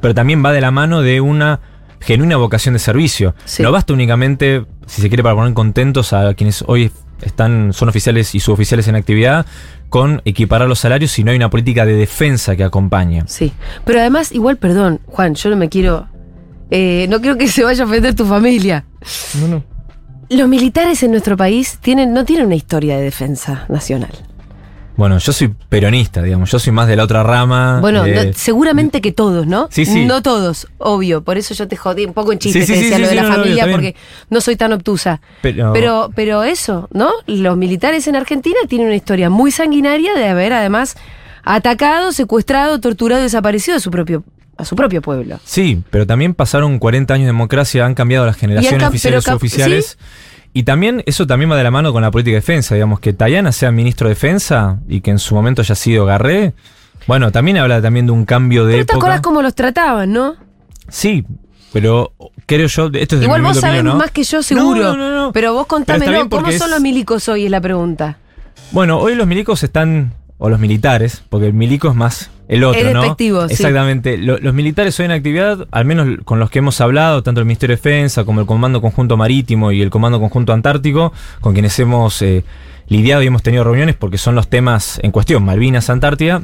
pero 0.00 0.14
también 0.14 0.44
va 0.44 0.52
de 0.52 0.60
la 0.60 0.70
mano 0.70 1.02
de 1.02 1.20
una 1.20 1.60
genuina 2.00 2.36
vocación 2.36 2.72
de 2.74 2.78
servicio. 2.78 3.34
Sí. 3.44 3.62
No 3.62 3.72
basta 3.72 3.92
únicamente, 3.92 4.64
si 4.86 5.00
se 5.02 5.08
quiere, 5.08 5.22
para 5.22 5.34
poner 5.34 5.54
contentos 5.54 6.12
a 6.12 6.34
quienes 6.34 6.64
hoy 6.66 6.90
están, 7.22 7.72
son 7.72 7.88
oficiales 7.88 8.34
y 8.34 8.40
suboficiales 8.40 8.88
en 8.88 8.96
actividad, 8.96 9.46
con 9.88 10.20
equiparar 10.24 10.68
los 10.68 10.78
salarios, 10.80 11.10
sino 11.12 11.30
hay 11.30 11.36
una 11.36 11.50
política 11.50 11.86
de 11.86 11.94
defensa 11.94 12.56
que 12.56 12.64
acompaña. 12.64 13.24
Sí. 13.28 13.52
Pero 13.84 14.00
además, 14.00 14.32
igual, 14.32 14.56
perdón, 14.56 15.00
Juan, 15.06 15.34
yo 15.34 15.50
no 15.50 15.56
me 15.56 15.68
quiero. 15.68 16.08
eh, 16.70 17.06
no 17.08 17.20
quiero 17.20 17.38
que 17.38 17.48
se 17.56 17.62
vaya 17.64 17.84
a 17.84 17.86
ofender 17.86 18.14
tu 18.14 18.24
familia. 18.26 18.84
No, 19.40 19.48
no. 19.48 19.64
Los 20.28 20.48
militares 20.48 21.02
en 21.04 21.12
nuestro 21.12 21.36
país 21.36 21.78
tienen, 21.80 22.12
no 22.12 22.24
tienen 22.24 22.46
una 22.46 22.56
historia 22.56 22.96
de 22.96 23.04
defensa 23.04 23.64
nacional. 23.68 24.10
Bueno, 24.96 25.18
yo 25.18 25.32
soy 25.32 25.52
peronista, 25.68 26.22
digamos, 26.22 26.50
yo 26.50 26.58
soy 26.58 26.72
más 26.72 26.88
de 26.88 26.96
la 26.96 27.04
otra 27.04 27.22
rama. 27.22 27.80
Bueno, 27.80 28.06
no- 28.06 28.32
seguramente 28.34 29.00
que 29.02 29.12
todos, 29.12 29.46
¿no? 29.46 29.68
Sí, 29.70 29.84
sí. 29.84 30.06
No 30.06 30.22
todos, 30.22 30.68
obvio. 30.78 31.22
Por 31.22 31.36
eso 31.36 31.52
yo 31.54 31.68
te 31.68 31.76
jodí 31.76 32.06
un 32.06 32.14
poco 32.14 32.32
en 32.32 32.38
chiste, 32.38 32.60
Sí, 32.60 32.66
sí, 32.66 32.72
te 32.72 32.78
sí, 32.78 32.84
decía 32.84 32.96
sí, 32.96 33.02
lo 33.02 33.08
de 33.08 33.10
sí, 33.12 33.16
la 33.16 33.22
no, 33.28 33.34
familia, 33.34 33.68
porque 33.70 33.94
no 34.30 34.40
soy 34.40 34.56
tan 34.56 34.72
obtusa. 34.72 35.20
pero, 35.42 35.72
Pero, 35.74 36.10
pero 36.14 36.44
eso, 36.44 36.88
¿no? 36.92 37.10
Los 37.26 37.56
militares 37.58 38.06
en 38.08 38.16
Argentina 38.16 38.56
tienen 38.68 38.86
una 38.86 38.96
historia 38.96 39.28
muy 39.28 39.50
sanguinaria 39.50 40.14
de 40.14 40.28
haber 40.28 40.52
además 40.54 40.96
atacado, 41.44 42.12
secuestrado, 42.12 42.80
torturado 42.80 43.22
desaparecido 43.22 43.76
a 43.76 43.80
su 43.80 43.90
propio, 43.90 44.24
a 44.56 44.64
su 44.64 44.74
propio 44.76 45.02
pueblo. 45.02 45.38
Sí, 45.44 45.82
pero 45.90 46.06
también 46.06 46.34
pasaron 46.34 46.78
40 46.78 47.14
años 47.14 47.24
de 47.24 47.32
democracia, 47.32 47.84
han 47.84 47.94
cambiado 47.94 48.26
las 48.26 48.36
generaciones 48.36 48.82
cam- 48.82 49.34
oficiales 49.36 49.98
pero 49.98 50.35
y 50.58 50.62
también, 50.62 51.02
eso 51.06 51.26
también 51.26 51.50
va 51.50 51.56
de 51.56 51.64
la 51.64 51.70
mano 51.70 51.92
con 51.92 52.00
la 52.02 52.10
política 52.10 52.32
de 52.36 52.40
defensa, 52.40 52.74
digamos, 52.74 53.00
que 53.00 53.12
Tayana 53.12 53.52
sea 53.52 53.70
ministro 53.70 54.08
de 54.08 54.14
defensa 54.14 54.78
y 54.88 55.00
que 55.02 55.10
en 55.10 55.18
su 55.18 55.34
momento 55.34 55.60
haya 55.62 55.74
sido 55.74 56.06
Garré. 56.06 56.54
Bueno, 57.06 57.30
también 57.30 57.58
habla 57.58 57.82
también 57.82 58.06
de 58.06 58.12
un 58.12 58.24
cambio 58.24 58.64
de 58.64 58.72
Pero 58.72 58.86
te 58.86 58.92
época. 58.92 59.06
acordás 59.06 59.20
cómo 59.20 59.42
los 59.42 59.54
trataban, 59.54 60.12
¿no? 60.12 60.34
Sí, 60.88 61.24
pero 61.72 62.12
creo 62.46 62.68
yo, 62.68 62.86
esto 62.94 63.16
es 63.16 63.22
Igual 63.22 63.42
vos 63.42 63.58
sabés 63.58 63.80
opinión, 63.80 63.86
¿no? 63.98 64.02
más 64.02 64.10
que 64.12 64.24
yo, 64.24 64.42
seguro. 64.42 64.82
No, 64.82 64.96
no, 64.96 65.10
no, 65.10 65.16
no. 65.26 65.32
Pero 65.32 65.52
vos 65.52 65.64
Pero 65.64 65.68
contámelo, 65.68 66.10
bien 66.12 66.28
¿cómo 66.30 66.46
son 66.46 66.52
es- 66.54 66.70
los 66.70 66.80
milicos 66.80 67.28
hoy? 67.28 67.44
Es 67.44 67.50
la 67.50 67.60
pregunta. 67.60 68.18
Bueno, 68.72 68.98
hoy 68.98 69.14
los 69.14 69.26
milicos 69.26 69.62
están, 69.62 70.12
o 70.38 70.48
los 70.48 70.58
militares, 70.58 71.22
porque 71.28 71.46
el 71.48 71.52
milico 71.52 71.88
es 71.90 71.94
más 71.94 72.30
el 72.48 72.62
otro. 72.64 72.80
Exactamente. 73.52 74.18
Lo- 74.18 74.38
los 74.38 74.54
militares 74.54 74.98
hoy 75.00 75.06
en 75.06 75.12
actividad, 75.12 75.66
al 75.70 75.84
menos 75.84 76.06
con 76.24 76.38
los 76.38 76.50
que 76.50 76.60
hemos 76.60 76.80
hablado, 76.80 77.22
tanto 77.22 77.40
el 77.40 77.46
Ministerio 77.46 77.74
de 77.74 77.78
Defensa 77.82 78.24
como 78.24 78.40
el 78.40 78.46
Comando 78.46 78.80
Conjunto 78.80 79.16
Marítimo 79.16 79.72
y 79.72 79.82
el 79.82 79.90
Comando 79.90 80.20
Conjunto 80.20 80.52
Antártico, 80.52 81.12
con 81.40 81.52
quienes 81.54 81.78
hemos 81.80 82.22
eh, 82.22 82.44
lidiado 82.88 83.22
y 83.22 83.26
hemos 83.26 83.42
tenido 83.42 83.64
reuniones 83.64 83.96
porque 83.96 84.18
son 84.18 84.34
los 84.34 84.48
temas 84.48 85.00
en 85.02 85.10
cuestión, 85.10 85.44
Malvinas, 85.44 85.90
Antártida, 85.90 86.42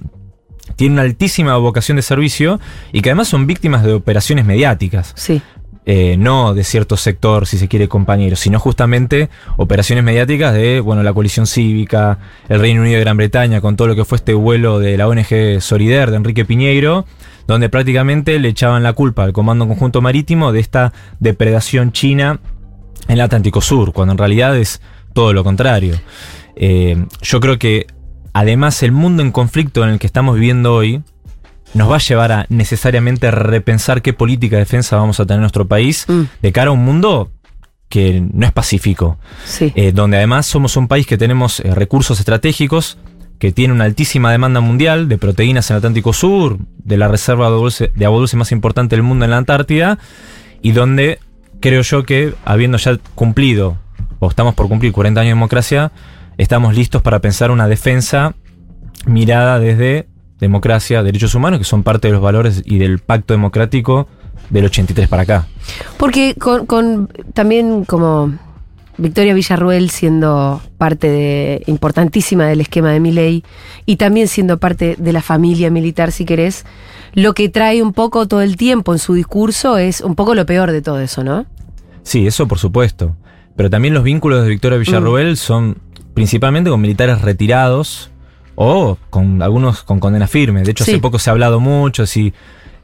tienen 0.77 0.95
una 0.95 1.03
altísima 1.03 1.57
vocación 1.57 1.97
de 1.97 2.03
servicio 2.03 2.59
y 2.93 3.01
que 3.03 3.11
además 3.11 3.29
son 3.29 3.47
víctimas 3.47 3.83
de 3.85 3.93
operaciones 3.93 4.45
mediáticas 4.45 5.13
Sí. 5.17 5.43
Eh, 5.85 6.17
no 6.17 6.55
de 6.55 6.63
cierto 6.63 6.97
sector, 6.97 7.47
si 7.47 7.59
se 7.59 7.67
quiere, 7.67 7.89
compañero, 7.89 8.37
sino 8.37 8.61
justamente 8.61 9.31
operaciones 9.57 10.05
mediáticas 10.05 10.55
de, 10.55 10.81
bueno, 10.81 11.03
la 11.03 11.13
coalición 11.13 11.47
cívica, 11.47 12.19
el 12.49 12.61
Reino 12.61 12.83
Unido 12.83 12.99
y 12.99 13.01
Gran 13.01 13.17
Bretaña, 13.17 13.61
con 13.61 13.77
todo 13.77 13.89
lo 13.89 13.97
que 13.97 14.05
fue 14.05 14.17
este 14.17 14.35
vuelo 14.35 14.79
de 14.79 14.97
la 14.97 15.09
ONG 15.09 15.61
Solidaire 15.61 16.11
de 16.11 16.19
Enrique 16.19 16.45
Piñeiro, 16.45 17.05
donde 17.49 17.69
prácticamente 17.69 18.39
le 18.39 18.49
echaban 18.49 18.83
la 18.85 18.93
culpa 18.93 19.25
al 19.25 19.33
Comando 19.33 19.67
Conjunto 19.67 20.01
Marítimo 20.01 20.53
de 20.53 20.61
esta 20.61 20.93
depredación 21.19 21.91
china 21.91 22.41
en 23.09 23.15
el 23.15 23.21
Atlántico 23.21 23.61
Sur, 23.61 23.93
cuando 23.93 24.13
en 24.13 24.19
realidad 24.19 24.57
es 24.57 24.81
todo 25.13 25.33
lo 25.33 25.43
contrario. 25.43 25.97
Eh, 26.55 27.07
yo 27.23 27.41
creo 27.41 27.59
que 27.59 27.87
además 28.33 28.83
el 28.85 28.93
mundo 28.93 29.23
en 29.23 29.33
conflicto 29.33 29.83
en 29.83 29.91
el 29.91 29.99
que 29.99 30.07
estamos 30.07 30.37
viviendo 30.37 30.75
hoy 30.75 31.03
nos 31.75 31.91
va 31.91 31.97
a 31.97 32.01
llevar 32.01 32.33
a 32.33 32.47
necesariamente 32.49 33.31
repensar 33.31 34.03
qué 34.03 34.13
política 34.13 34.57
de 34.57 34.61
defensa 34.63 34.97
vamos 34.97 35.21
a 35.21 35.25
tener 35.27 35.37
en 35.39 35.43
nuestro 35.43 35.67
país 35.67 36.07
Mm, 36.09 36.23
de 36.43 36.53
cara 36.53 36.71
a 36.71 36.73
un 36.73 36.85
mundo 36.85 37.31
que 37.89 38.23
no 38.33 38.47
es 38.47 38.53
pacífico, 38.53 39.19
sí. 39.45 39.73
eh, 39.77 39.93
donde 39.93 40.17
además 40.17 40.47
somos 40.47 40.77
un 40.77 40.89
país 40.89 41.07
que 41.07 41.19
tenemos 41.19 41.61
eh, 41.61 41.75
recursos 41.75 42.19
estratégicos, 42.19 42.99
que 43.39 43.53
tiene 43.53 43.75
una 43.75 43.85
altísima 43.85 44.33
demanda 44.33 44.61
mundial 44.61 45.09
de 45.09 45.19
proteínas 45.19 45.71
en 45.71 45.75
el 45.75 45.79
Atlántico 45.79 46.13
Sur, 46.13 46.59
de 46.79 46.97
la 46.97 47.09
reserva 47.09 47.45
de 47.45 47.49
agua 47.49 47.63
dulce, 47.63 47.93
de 47.95 48.07
agua 48.07 48.19
dulce 48.19 48.37
más 48.37 48.53
importante 48.53 48.97
del 48.97 49.03
mundo 49.03 49.25
en 49.25 49.31
la 49.31 49.37
Antártida, 49.37 49.99
y 50.63 50.73
donde 50.73 51.19
creo 51.61 51.83
yo 51.83 52.05
que 52.05 52.35
habiendo 52.45 52.79
ya 52.79 52.99
cumplido, 53.15 53.79
o 54.21 54.29
estamos 54.29 54.55
por 54.55 54.69
cumplir 54.69 54.93
40 54.93 55.21
años 55.21 55.31
de 55.31 55.35
democracia, 55.35 55.93
estamos 56.39 56.75
listos 56.75 57.03
para 57.03 57.21
pensar 57.21 57.51
una 57.51 57.69
defensa 57.69 58.35
mirada 59.07 59.59
desde 59.59 60.09
democracia, 60.43 61.05
derechos 61.05 61.37
humanos, 61.37 61.61
que 61.61 61.65
son 61.65 61.85
parte 61.85 62.09
de 62.09 62.15
los 62.15 62.21
valores 62.21 62.63
y 62.67 62.79
del 62.79 62.99
pacto 62.99 63.33
democrático 63.33 64.09
del 64.51 64.65
83 64.65 65.09
para 65.09 65.23
acá. 65.23 65.47
Porque 65.97 66.35
con, 66.35 66.67
con 66.67 67.09
también 67.33 67.85
como 67.85 68.33
Victoria 68.99 69.35
Villarruel 69.35 69.89
siendo 69.89 70.61
parte 70.79 71.09
de, 71.09 71.63
importantísima 71.67 72.47
del 72.47 72.61
esquema 72.61 72.91
de 72.91 72.99
Milei 72.99 73.45
y 73.87 73.97
también 73.97 74.27
siendo 74.27 74.59
parte 74.59 74.97
de 74.99 75.13
la 75.13 75.23
familia 75.23 75.71
militar, 75.71 76.11
si 76.11 76.25
querés, 76.25 76.67
lo 77.15 77.35
que 77.35 77.49
trae 77.49 77.81
un 77.81 77.93
poco 77.93 78.27
todo 78.27 78.43
el 78.43 78.57
tiempo 78.57 78.93
en 78.93 78.99
su 78.99 79.15
discurso 79.15 79.79
es 79.79 80.01
un 80.01 80.17
poco 80.17 80.35
lo 80.35 80.45
peor 80.45 80.73
de 80.73 80.83
todo 80.83 80.99
eso, 80.99 81.23
¿no? 81.23 81.47
Sí, 82.03 82.27
eso 82.27 82.49
por 82.49 82.59
supuesto. 82.59 83.15
Pero 83.55 83.71
también 83.71 83.95
los 83.95 84.03
vínculos 84.03 84.43
de 84.43 84.49
Victoria 84.49 84.79
Villarroel 84.79 85.37
son 85.37 85.79
principalmente 86.15 86.69
con 86.69 86.81
militares 86.81 87.23
retirados 87.23 88.11
o 88.55 88.99
con 89.11 89.43
algunos 89.43 89.83
con 89.83 89.99
condena 90.01 90.27
firme. 90.27 90.63
De 90.63 90.71
hecho, 90.73 90.85
Sí. 90.85 90.93
hace 90.93 91.01
poco 91.01 91.19
se 91.19 91.31
ha 91.31 91.33
hablado 91.33 91.61
mucho 91.61 92.07
si 92.07 92.33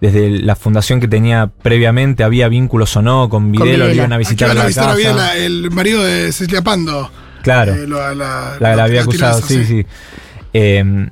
desde 0.01 0.31
la 0.31 0.55
fundación 0.57 1.01
que 1.01 1.09
tenía 1.09 1.49
previamente 1.63 2.23
había 2.25 2.49
vínculos 2.49 2.97
o 2.97 3.03
no 3.03 3.29
con 3.29 3.51
Videla, 3.51 3.71
Videla. 3.73 3.87
lo 3.89 3.95
iban 3.95 4.13
a 4.13 4.17
visitar 4.19 4.49
a 4.49 4.53
a 4.53 4.55
la 4.55 4.65
visitar 4.67 4.85
a 4.85 4.87
casa. 4.89 4.97
Videla, 4.99 5.37
el 5.37 5.71
marido 5.71 6.03
de 6.05 6.31
Cecilia 6.33 6.63
Pando. 6.63 7.11
Claro. 7.43 7.75
Eh, 7.75 7.87
lo- 7.87 8.15
la, 8.15 8.57
La, 8.61 8.77
la 8.77 8.85
había 8.85 9.03
acusado, 9.03 9.41
tirosa, 9.41 9.49
sí, 9.55 9.65
sí. 9.65 9.87
Eh, 10.55 11.09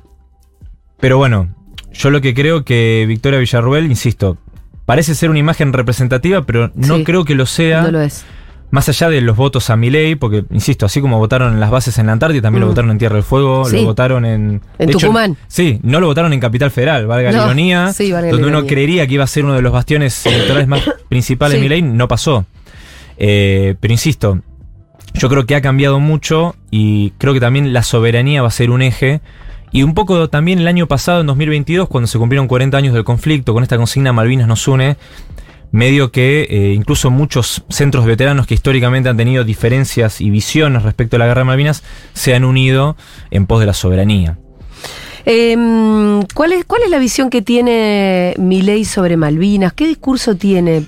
pero 0.99 1.17
bueno, 1.17 1.53
yo 1.93 2.09
lo 2.09 2.21
que 2.21 2.33
creo 2.33 2.63
que 2.65 3.05
Victoria 3.07 3.39
Villarruel, 3.39 3.85
insisto, 3.85 4.37
parece 4.85 5.15
ser 5.15 5.29
una 5.29 5.39
imagen 5.39 5.73
representativa, 5.73 6.43
pero 6.43 6.71
no 6.75 6.97
Sí. 6.97 7.03
creo 7.03 7.25
que 7.25 7.35
lo 7.35 7.45
sea. 7.45 7.81
No 7.81 7.91
lo 7.91 8.01
es. 8.01 8.25
Más 8.69 8.89
allá 8.89 9.09
de 9.09 9.21
los 9.21 9.37
votos 9.37 9.69
a 9.69 9.77
Milei, 9.77 10.15
porque, 10.15 10.43
insisto, 10.51 10.85
así 10.85 10.99
como 10.99 11.17
votaron 11.19 11.53
en 11.53 11.59
las 11.61 11.71
bases 11.71 11.97
en 11.99 12.07
la 12.07 12.11
Antártida, 12.11 12.41
también 12.41 12.59
lo 12.61 12.67
Mm. 12.67 12.69
votaron 12.71 12.91
en 12.91 12.97
Tierra 12.97 13.15
del 13.15 13.23
Fuego, 13.23 13.63
Sí. 13.65 13.77
lo 13.77 13.85
votaron 13.85 14.25
en... 14.25 14.61
En 14.77 14.89
hecho, 14.89 14.99
Tucumán. 14.99 15.37
sí, 15.47 15.79
no 15.83 16.01
lo 16.01 16.07
votaron 16.07 16.33
en 16.33 16.41
Capital 16.41 16.69
Federal, 16.69 17.07
valga 17.07 17.31
la 17.31 17.37
No, 17.37 17.45
ironía, 17.45 17.93
sí, 17.93 18.11
valga 18.11 18.27
la 18.27 18.31
donde 18.33 18.47
uno 18.47 18.57
ironía. 18.57 18.69
creería 18.69 19.07
que 19.07 19.13
iba 19.13 19.23
a 19.23 19.27
ser 19.27 19.45
uno 19.45 19.53
de 19.53 19.61
los 19.61 19.71
bastiones 19.71 20.25
electorales 20.25 20.67
más 20.67 20.81
principales 21.09 21.53
Sí. 21.55 21.57
de 21.61 21.63
Milei, 21.63 21.81
no 21.81 22.09
pasó. 22.09 22.45
Eh, 23.17 23.75
pero 23.79 23.93
insisto, 23.93 24.39
yo 25.13 25.29
creo 25.29 25.45
que 25.45 25.55
ha 25.55 25.61
cambiado 25.61 25.99
mucho 26.01 26.55
y 26.69 27.11
creo 27.17 27.33
que 27.33 27.39
también 27.39 27.71
la 27.71 27.83
soberanía 27.83 28.41
va 28.41 28.49
a 28.49 28.51
ser 28.51 28.69
un 28.69 28.81
eje. 28.81 29.21
Y 29.71 29.83
un 29.83 29.93
poco 29.93 30.29
también 30.29 30.59
el 30.59 30.67
año 30.67 30.87
pasado, 30.87 31.21
en 31.21 31.27
2022, 31.27 31.87
cuando 31.89 32.07
se 32.07 32.17
cumplieron 32.17 32.47
40 32.47 32.77
años 32.77 32.93
del 32.93 33.03
conflicto, 33.03 33.53
con 33.53 33.63
esta 33.63 33.77
consigna 33.77 34.13
Malvinas 34.13 34.47
nos 34.47 34.67
une, 34.67 34.95
medio 35.71 36.11
que 36.11 36.47
eh, 36.49 36.73
incluso 36.73 37.11
muchos 37.11 37.63
centros 37.69 38.05
veteranos 38.05 38.47
que 38.47 38.53
históricamente 38.53 39.09
han 39.09 39.17
tenido 39.17 39.43
diferencias 39.43 40.21
y 40.21 40.29
visiones 40.29 40.83
respecto 40.83 41.15
a 41.15 41.19
la 41.19 41.27
guerra 41.27 41.41
de 41.41 41.45
Malvinas 41.45 41.83
se 42.13 42.33
han 42.35 42.45
unido 42.45 42.95
en 43.31 43.45
pos 43.45 43.59
de 43.59 43.65
la 43.65 43.73
soberanía. 43.73 44.37
Em, 45.25 46.21
¿cuál, 46.33 46.53
es, 46.53 46.63
¿Cuál 46.65 46.83
es 46.83 46.89
la 46.89 46.99
visión 46.99 47.29
que 47.29 47.41
tiene 47.41 48.33
Milei 48.37 48.85
sobre 48.85 49.17
Malvinas? 49.17 49.73
¿Qué 49.73 49.85
discurso 49.85 50.35
tiene? 50.35 50.85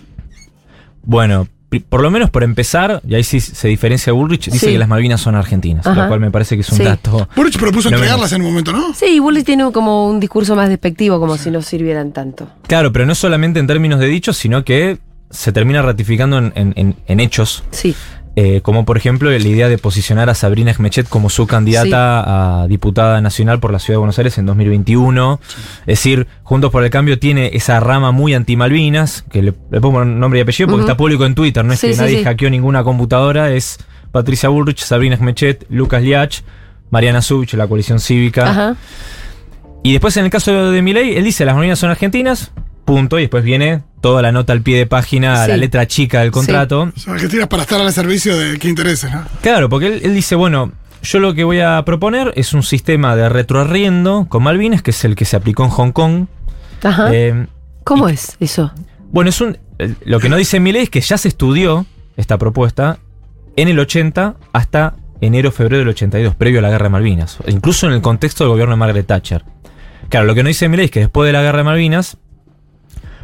Bueno, 1.03 1.47
por 1.87 2.01
lo 2.01 2.09
menos 2.09 2.29
por 2.29 2.43
empezar, 2.43 3.01
y 3.07 3.15
ahí 3.15 3.23
sí 3.23 3.39
se 3.39 3.67
diferencia 3.67 4.11
Bullrich, 4.13 4.45
dice 4.49 4.65
Sí. 4.67 4.71
que 4.73 4.79
las 4.79 4.87
Malvinas 4.87 5.21
son 5.21 5.35
argentinas, 5.35 5.85
Ajá. 5.85 6.01
lo 6.03 6.07
cual 6.07 6.19
me 6.19 6.31
parece 6.31 6.55
que 6.55 6.61
es 6.61 6.69
un 6.71 6.77
Sí. 6.79 6.83
dato. 6.83 7.29
Burrich 7.35 7.59
propuso 7.59 7.89
No, 7.91 7.97
entregarlas 7.97 8.31
en 8.33 8.41
un 8.41 8.47
momento, 8.47 8.71
¿no? 8.71 8.93
Sí, 8.93 9.19
Bully 9.19 9.43
tiene 9.43 9.71
como 9.71 10.09
un 10.09 10.19
discurso 10.19 10.55
más 10.55 10.69
despectivo, 10.69 11.19
como 11.19 11.37
si 11.37 11.51
no 11.51 11.61
sirvieran 11.61 12.11
tanto. 12.11 12.47
Claro, 12.67 12.91
pero 12.91 13.05
no 13.05 13.13
solamente 13.13 13.59
en 13.59 13.67
términos 13.67 13.99
de 13.99 14.07
dichos, 14.07 14.35
sino 14.37 14.63
que 14.63 14.97
se 15.29 15.51
termina 15.51 15.83
ratificando 15.83 16.39
en, 16.39 16.51
en- 16.55 16.73
en- 16.75 16.95
en 17.05 17.19
hechos. 17.19 17.63
Sí. 17.69 17.95
Eh, 18.35 18.61
como 18.61 18.85
por 18.85 18.95
ejemplo 18.95 19.29
la 19.29 19.37
idea 19.37 19.67
de 19.67 19.77
posicionar 19.77 20.29
a 20.29 20.35
Sabrina 20.35 20.71
Esmechet 20.71 21.09
como 21.09 21.29
su 21.29 21.45
candidata 21.47 22.61
a 22.61 22.67
diputada 22.67 23.19
nacional 23.19 23.59
por 23.59 23.71
la 23.73 23.79
Ciudad 23.79 23.95
de 23.95 23.99
Buenos 23.99 24.17
Aires 24.17 24.37
en 24.37 24.45
2021. 24.45 25.39
Es 25.81 25.85
decir, 25.85 26.27
Juntos 26.43 26.71
por 26.71 26.83
el 26.83 26.89
Cambio 26.89 27.19
tiene 27.19 27.51
esa 27.53 27.79
rama 27.79 28.11
muy 28.11 28.33
anti-Malvinas, 28.33 29.25
que 29.29 29.41
le, 29.41 29.53
le 29.71 29.81
pongo 29.81 30.05
nombre 30.05 30.39
y 30.39 30.43
apellido 30.43 30.69
porque 30.69 30.83
está 30.83 30.95
público 30.95 31.25
en 31.25 31.35
Twitter, 31.35 31.65
no 31.65 31.73
es 31.73 31.79
Sí, 31.79 31.91
que 31.91 31.97
nadie 31.97 32.23
hackeó 32.23 32.49
ninguna 32.49 32.83
computadora, 32.83 33.51
es 33.51 33.79
Patricia 34.11 34.49
Bullrich, 34.49 34.79
Sabrina 34.79 35.15
Esmechet, 35.15 35.65
Lucas 35.69 36.01
Liach, 36.01 36.41
Mariana 36.91 37.21
Subich, 37.21 37.53
la 37.55 37.67
coalición 37.67 37.99
cívica. 37.99 38.49
Ajá. 38.49 38.75
Y 39.83 39.91
después 39.93 40.15
en 40.17 40.25
el 40.25 40.31
caso 40.31 40.71
de 40.71 40.81
Milei, 40.81 41.17
él 41.17 41.23
dice 41.23 41.45
las 41.45 41.55
Malvinas 41.55 41.79
son 41.79 41.89
argentinas, 41.89 42.51
punto, 42.93 43.19
y 43.19 43.23
después 43.23 43.43
viene 43.43 43.81
toda 44.01 44.21
la 44.21 44.31
nota 44.31 44.53
al 44.53 44.61
pie 44.61 44.77
de 44.77 44.85
página, 44.87 45.43
Sí. 45.45 45.51
la 45.51 45.57
letra 45.57 45.87
chica 45.87 46.21
del 46.21 46.31
contrato. 46.31 46.91
Son 46.95 47.13
argentinas 47.13 47.47
para 47.47 47.63
estar 47.63 47.79
al 47.79 47.93
servicio 47.93 48.37
de 48.37 48.57
qué 48.57 48.67
intereses, 48.69 49.11
¿no? 49.11 49.23
Claro, 49.41 49.69
porque 49.69 49.87
él, 49.87 50.01
él 50.03 50.13
dice, 50.13 50.35
bueno, 50.35 50.71
yo 51.03 51.19
lo 51.19 51.33
que 51.33 51.43
voy 51.43 51.59
a 51.59 51.83
proponer 51.85 52.33
es 52.35 52.53
un 52.53 52.63
sistema 52.63 53.15
de 53.15 53.29
retroarriendo 53.29 54.25
con 54.29 54.43
Malvinas, 54.43 54.81
que 54.81 54.91
es 54.91 55.05
el 55.05 55.15
que 55.15 55.25
se 55.25 55.35
aplicó 55.37 55.63
en 55.65 55.69
Hong 55.69 55.91
Kong. 55.91 56.25
Ajá. 56.83 57.13
Eh, 57.13 57.45
¿Cómo 57.83 58.09
es 58.09 58.35
eso? 58.39 58.71
bueno, 59.11 59.29
es 59.29 59.39
un. 59.41 59.57
Lo 60.05 60.19
que 60.19 60.27
no 60.29 60.35
dice 60.35 60.59
Milei 60.59 60.83
es 60.83 60.89
que 60.89 61.01
ya 61.01 61.17
se 61.17 61.27
estudió 61.29 61.85
esta 62.17 62.37
propuesta 62.37 62.99
en 63.55 63.67
el 63.69 63.79
80 63.79 64.35
hasta 64.53 64.95
enero, 65.21 65.51
febrero 65.51 65.79
del 65.79 65.89
82, 65.89 66.35
previo 66.35 66.59
a 66.59 66.61
la 66.61 66.69
guerra 66.69 66.85
de 66.85 66.89
Malvinas. 66.89 67.37
Incluso 67.47 67.87
en 67.87 67.93
el 67.93 68.01
contexto 68.01 68.43
del 68.43 68.51
gobierno 68.51 68.73
de 68.75 68.79
Margaret 68.79 69.05
Thatcher. 69.07 69.43
Claro, 70.09 70.25
lo 70.25 70.35
que 70.35 70.43
no 70.43 70.47
dice 70.49 70.67
Milei 70.69 70.85
es 70.85 70.91
que 70.91 70.99
después 71.01 71.27
de 71.27 71.33
la 71.33 71.41
guerra 71.41 71.59
de 71.59 71.63
Malvinas, 71.65 72.17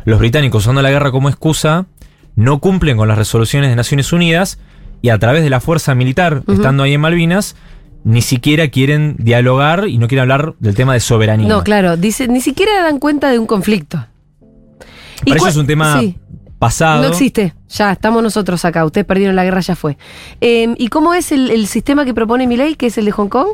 los 0.05 0.19
británicos 0.19 0.63
usando 0.63 0.81
la 0.81 0.91
guerra 0.91 1.11
como 1.11 1.29
excusa, 1.29 1.85
no 2.35 2.59
cumplen 2.59 2.97
con 2.97 3.07
las 3.07 3.17
resoluciones 3.17 3.69
de 3.69 3.75
Naciones 3.75 4.13
Unidas 4.13 4.59
y 5.01 5.09
a 5.09 5.17
través 5.19 5.43
de 5.43 5.49
la 5.49 5.59
fuerza 5.59 5.93
militar, 5.95 6.43
estando 6.47 6.83
ahí 6.83 6.93
en 6.93 7.01
Malvinas, 7.01 7.55
ni 8.03 8.21
siquiera 8.21 8.67
quieren 8.69 9.15
dialogar 9.17 9.87
y 9.87 9.97
no 9.97 10.07
quieren 10.07 10.21
hablar 10.21 10.53
del 10.59 10.75
tema 10.75 10.93
de 10.93 10.99
soberanía. 10.99 11.47
No, 11.47 11.63
claro, 11.63 11.97
dice, 11.97 12.27
ni 12.27 12.39
siquiera 12.41 12.83
dan 12.83 12.99
cuenta 12.99 13.29
de 13.31 13.39
un 13.39 13.47
conflicto. 13.47 14.05
¿Y 15.25 15.29
Para 15.31 15.37
eso 15.37 15.47
es 15.49 15.55
un 15.55 15.65
tema 15.67 15.99
Sí, 15.99 16.17
pasado. 16.59 17.01
no 17.01 17.07
existe. 17.09 17.53
Ya, 17.69 17.91
estamos 17.91 18.21
nosotros 18.21 18.63
acá. 18.63 18.85
Ustedes 18.85 19.05
perdieron 19.07 19.35
la 19.35 19.43
guerra, 19.43 19.61
ya 19.61 19.75
fue. 19.75 19.97
Eh, 20.39 20.75
¿Y 20.77 20.89
cómo 20.89 21.13
es 21.13 21.31
el, 21.31 21.49
el 21.49 21.67
sistema 21.67 22.05
que 22.05 22.13
propone 22.13 22.45
Milei, 22.47 22.75
que 22.75 22.87
es 22.87 22.97
el 22.97 23.05
de 23.05 23.11
Hong 23.11 23.29
Kong? 23.29 23.47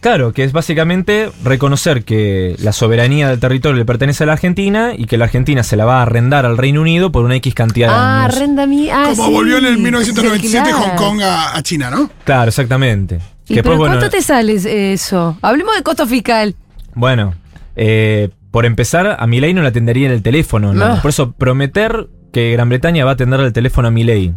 Claro, 0.00 0.32
que 0.32 0.44
es 0.44 0.52
básicamente 0.52 1.30
reconocer 1.42 2.04
que 2.04 2.54
la 2.60 2.72
soberanía 2.72 3.28
del 3.30 3.40
territorio 3.40 3.76
le 3.76 3.84
pertenece 3.84 4.22
a 4.22 4.26
la 4.28 4.34
Argentina 4.34 4.92
y 4.96 5.06
que 5.06 5.18
la 5.18 5.24
Argentina 5.24 5.62
se 5.64 5.76
la 5.76 5.84
va 5.86 5.98
a 5.98 6.02
arrendar 6.02 6.46
al 6.46 6.56
Reino 6.56 6.80
Unido 6.82 7.10
por 7.10 7.24
una 7.24 7.34
X 7.36 7.52
cantidad 7.54 7.88
de 7.88 7.94
Ah, 7.94 8.24
años. 8.24 8.38
renda 8.38 8.66
mi. 8.66 8.88
Ah, 8.90 9.06
Como 9.10 9.26
sí, 9.26 9.32
volvió 9.32 9.58
en 9.58 9.66
el 9.66 9.78
1997 9.78 10.68
claro. 10.70 10.84
Hong 10.84 10.96
Kong 10.96 11.22
a, 11.22 11.56
a 11.56 11.62
China, 11.62 11.90
¿no? 11.90 12.08
Claro, 12.24 12.48
exactamente. 12.48 13.16
¿Y 13.48 13.54
Que 13.54 13.62
pero 13.62 13.72
después, 13.72 13.78
bueno, 13.78 13.94
cuánto 13.96 14.10
te 14.16 14.22
sale 14.22 14.92
eso? 14.92 15.36
Hablemos 15.42 15.74
de 15.76 15.82
costo 15.82 16.06
fiscal. 16.06 16.54
Bueno, 16.94 17.34
eh, 17.74 18.28
por 18.50 18.66
empezar, 18.66 19.16
a 19.18 19.26
Milei 19.26 19.52
no 19.52 19.62
le 19.62 19.68
atendería 19.68 20.06
en 20.06 20.12
el 20.12 20.22
teléfono. 20.22 20.72
¿no? 20.74 20.88
No. 20.96 21.02
Por 21.02 21.08
eso, 21.08 21.32
prometer 21.32 22.06
que 22.32 22.52
Gran 22.52 22.68
Bretaña 22.68 23.04
va 23.04 23.12
a 23.12 23.14
atender 23.14 23.40
el 23.40 23.52
teléfono 23.52 23.88
a 23.88 23.90
Milei 23.90 24.32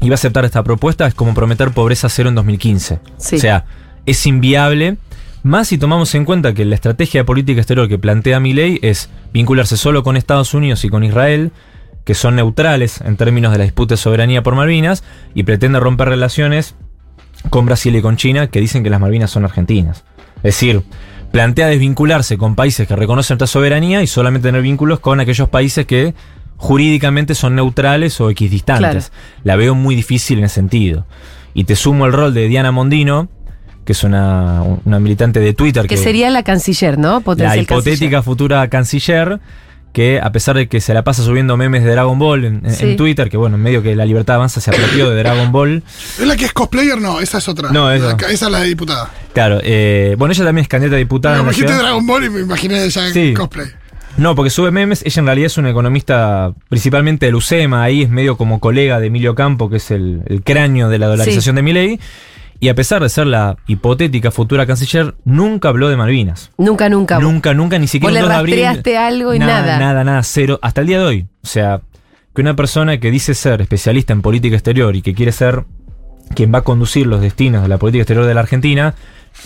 y 0.00 0.08
va 0.08 0.14
a 0.14 0.14
aceptar 0.14 0.44
esta 0.44 0.62
propuesta 0.62 1.06
es 1.06 1.14
como 1.14 1.34
prometer 1.34 1.70
pobreza 1.72 2.08
cero 2.08 2.28
en 2.28 2.34
2015. 2.34 3.00
Sí. 3.18 3.36
O 3.36 3.38
sea, 3.38 3.64
es 4.06 4.26
inviable. 4.26 4.96
Más 5.42 5.68
si 5.68 5.78
tomamos 5.78 6.14
en 6.14 6.24
cuenta 6.24 6.54
que 6.54 6.64
la 6.64 6.74
estrategia 6.74 7.20
de 7.20 7.24
política 7.24 7.60
exterior 7.60 7.88
que 7.88 7.98
plantea 7.98 8.40
Milei 8.40 8.78
es 8.82 9.10
vincularse 9.32 9.76
solo 9.76 10.02
con 10.02 10.16
Estados 10.16 10.54
Unidos 10.54 10.84
y 10.84 10.88
con 10.88 11.04
Israel, 11.04 11.52
que 12.04 12.14
son 12.14 12.36
neutrales 12.36 13.00
en 13.00 13.16
términos 13.16 13.52
de 13.52 13.58
la 13.58 13.64
disputa 13.64 13.94
de 13.94 13.98
soberanía 13.98 14.42
por 14.42 14.54
Malvinas, 14.54 15.04
y 15.34 15.42
pretende 15.42 15.78
romper 15.78 16.08
relaciones 16.08 16.74
con 17.50 17.66
Brasil 17.66 17.94
y 17.94 18.02
con 18.02 18.16
China, 18.16 18.48
que 18.48 18.60
dicen 18.60 18.82
que 18.82 18.90
las 18.90 19.00
Malvinas 19.00 19.30
son 19.30 19.44
argentinas. 19.44 20.04
Es 20.38 20.54
decir, 20.54 20.82
plantea 21.30 21.68
desvincularse 21.68 22.38
con 22.38 22.54
países 22.54 22.88
que 22.88 22.96
reconocen 22.96 23.34
nuestra 23.34 23.46
soberanía 23.46 24.02
y 24.02 24.06
solamente 24.06 24.48
tener 24.48 24.62
vínculos 24.62 25.00
con 25.00 25.20
aquellos 25.20 25.48
países 25.48 25.86
que 25.86 26.14
jurídicamente 26.56 27.34
son 27.34 27.54
neutrales 27.54 28.20
o 28.20 28.30
equidistantes. 28.30 29.12
La 29.44 29.56
veo 29.56 29.74
muy 29.74 29.94
difícil 29.94 30.38
en 30.38 30.44
ese 30.44 30.56
sentido. 30.56 31.06
Y 31.54 31.64
te 31.64 31.76
sumo 31.76 32.06
el 32.06 32.12
rol 32.12 32.34
de 32.34 32.48
Diana 32.48 32.72
Mondino, 32.72 33.28
que 33.86 33.92
es 33.92 34.04
una, 34.04 34.62
una 34.84 35.00
militante 35.00 35.40
de 35.40 35.54
Twitter 35.54 35.86
Que 35.86 35.96
sería 35.96 36.28
la 36.28 36.42
canciller, 36.42 36.98
¿no? 36.98 37.22
la 37.38 37.56
hipotética 37.56 38.22
futura 38.22 38.68
canciller 38.68 39.40
que 39.92 40.20
a 40.20 40.30
pesar 40.30 40.56
de 40.56 40.68
que 40.68 40.82
se 40.82 40.92
la 40.92 41.04
pasa 41.04 41.22
subiendo 41.22 41.56
memes 41.56 41.82
de 41.82 41.90
Dragon 41.92 42.18
Ball 42.18 42.44
en, 42.44 42.70
Sí. 42.70 42.96
Twitter, 42.96 43.30
que 43.30 43.38
bueno, 43.38 43.56
en 43.56 43.62
medio 43.62 43.82
que 43.82 43.96
la 43.96 44.04
libertad 44.04 44.34
avanza 44.36 44.60
se 44.60 44.70
apropió 44.70 45.08
de 45.08 45.16
Dragon 45.16 45.50
Ball. 45.52 45.82
¿Es 46.20 46.26
la 46.26 46.36
que 46.36 46.44
es 46.44 46.52
cosplayer? 46.52 47.00
No, 47.00 47.18
esa 47.20 47.38
es 47.38 47.48
otra. 47.48 47.70
No, 47.70 47.90
esa. 47.90 48.08
La- 48.08 48.28
esa 48.28 48.46
es 48.46 48.52
la 48.52 48.60
de 48.60 48.66
diputada. 48.66 49.10
Claro, 49.32 49.58
eh, 49.62 50.14
bueno, 50.18 50.32
ella 50.34 50.44
también 50.44 50.64
es 50.64 50.68
candidata 50.68 50.96
a 50.96 50.98
diputada 50.98 51.42
Me 51.42 51.54
ciudad. 51.54 51.78
Dragon 51.78 52.06
Ball 52.06 52.24
y 52.24 52.28
me 52.28 52.40
imaginé 52.40 52.84
ella 52.84 53.06
en 53.06 53.14
Sí. 53.14 53.32
cosplay. 53.32 53.68
No, 54.18 54.34
porque 54.34 54.50
sube 54.50 54.70
memes. 54.70 55.02
Ella 55.06 55.20
en 55.20 55.26
realidad 55.26 55.46
es 55.46 55.56
una 55.56 55.70
economista 55.70 56.52
principalmente 56.68 57.24
del 57.26 57.34
UCEMA. 57.34 57.82
Ahí 57.82 58.02
es 58.02 58.10
medio 58.10 58.36
como 58.36 58.60
colega 58.60 59.00
de 59.00 59.06
Emilio 59.06 59.34
Campo, 59.34 59.70
que 59.70 59.76
es 59.78 59.90
el, 59.90 60.20
el 60.26 60.42
cráneo 60.42 60.90
de 60.90 60.98
la 60.98 61.06
dolarización 61.06 61.56
de 61.56 61.62
Milei. 61.62 62.00
Y 62.58 62.68
a 62.68 62.74
pesar 62.74 63.02
de 63.02 63.08
ser 63.08 63.26
la 63.26 63.56
hipotética 63.66 64.30
futura 64.30 64.66
canciller, 64.66 65.14
nunca 65.24 65.68
habló 65.68 65.88
de 65.88 65.96
Malvinas. 65.96 66.52
Nunca, 66.56 66.88
nunca. 66.88 67.18
Nunca, 67.18 67.52
nunca, 67.54 67.78
ni 67.78 67.86
siquiera 67.86 68.12
Vos 68.12 68.14
le 68.14 68.22
un 68.22 68.28
2 68.28 68.30
de 68.30 68.38
abril. 68.38 68.54
rastreaste 68.54 68.98
algo 68.98 69.34
y 69.34 69.38
nada. 69.38 69.78
Nada, 69.78 70.04
nada, 70.04 70.22
cero. 70.22 70.58
Hasta 70.62 70.80
el 70.80 70.86
día 70.86 70.98
de 70.98 71.04
hoy. 71.04 71.26
O 71.42 71.46
sea, 71.46 71.82
que 72.34 72.40
una 72.40 72.56
persona 72.56 72.98
que 72.98 73.10
dice 73.10 73.34
ser 73.34 73.60
especialista 73.60 74.12
en 74.12 74.22
política 74.22 74.56
exterior 74.56 74.96
y 74.96 75.02
que 75.02 75.14
quiere 75.14 75.32
ser 75.32 75.64
quien 76.34 76.52
va 76.52 76.58
a 76.58 76.62
conducir 76.62 77.06
los 77.06 77.20
destinos 77.20 77.62
de 77.62 77.68
la 77.68 77.78
política 77.78 78.02
exterior 78.02 78.26
de 78.26 78.34
la 78.34 78.40
Argentina, 78.40 78.94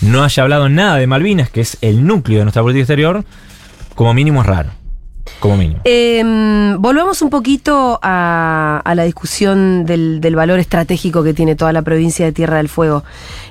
no 0.02 0.24
haya 0.24 0.42
hablado 0.42 0.68
nada 0.68 0.96
de 0.96 1.06
Malvinas, 1.06 1.50
que 1.50 1.60
es 1.60 1.78
el 1.82 2.06
núcleo 2.06 2.38
de 2.38 2.44
nuestra 2.44 2.62
política 2.62 2.82
exterior, 2.82 3.24
como 3.94 4.14
mínimo 4.14 4.40
es 4.40 4.46
raro. 4.46 4.70
Como 5.38 5.56
mínimo. 5.56 5.80
Eh, 5.84 6.74
volvamos 6.78 7.22
un 7.22 7.30
poquito 7.30 7.98
a, 8.02 8.82
a 8.84 8.94
la 8.94 9.04
discusión 9.04 9.86
del, 9.86 10.20
del 10.20 10.36
valor 10.36 10.58
estratégico 10.58 11.22
que 11.22 11.32
tiene 11.32 11.56
toda 11.56 11.72
la 11.72 11.82
provincia 11.82 12.26
de 12.26 12.32
Tierra 12.32 12.56
del 12.58 12.68
Fuego. 12.68 13.04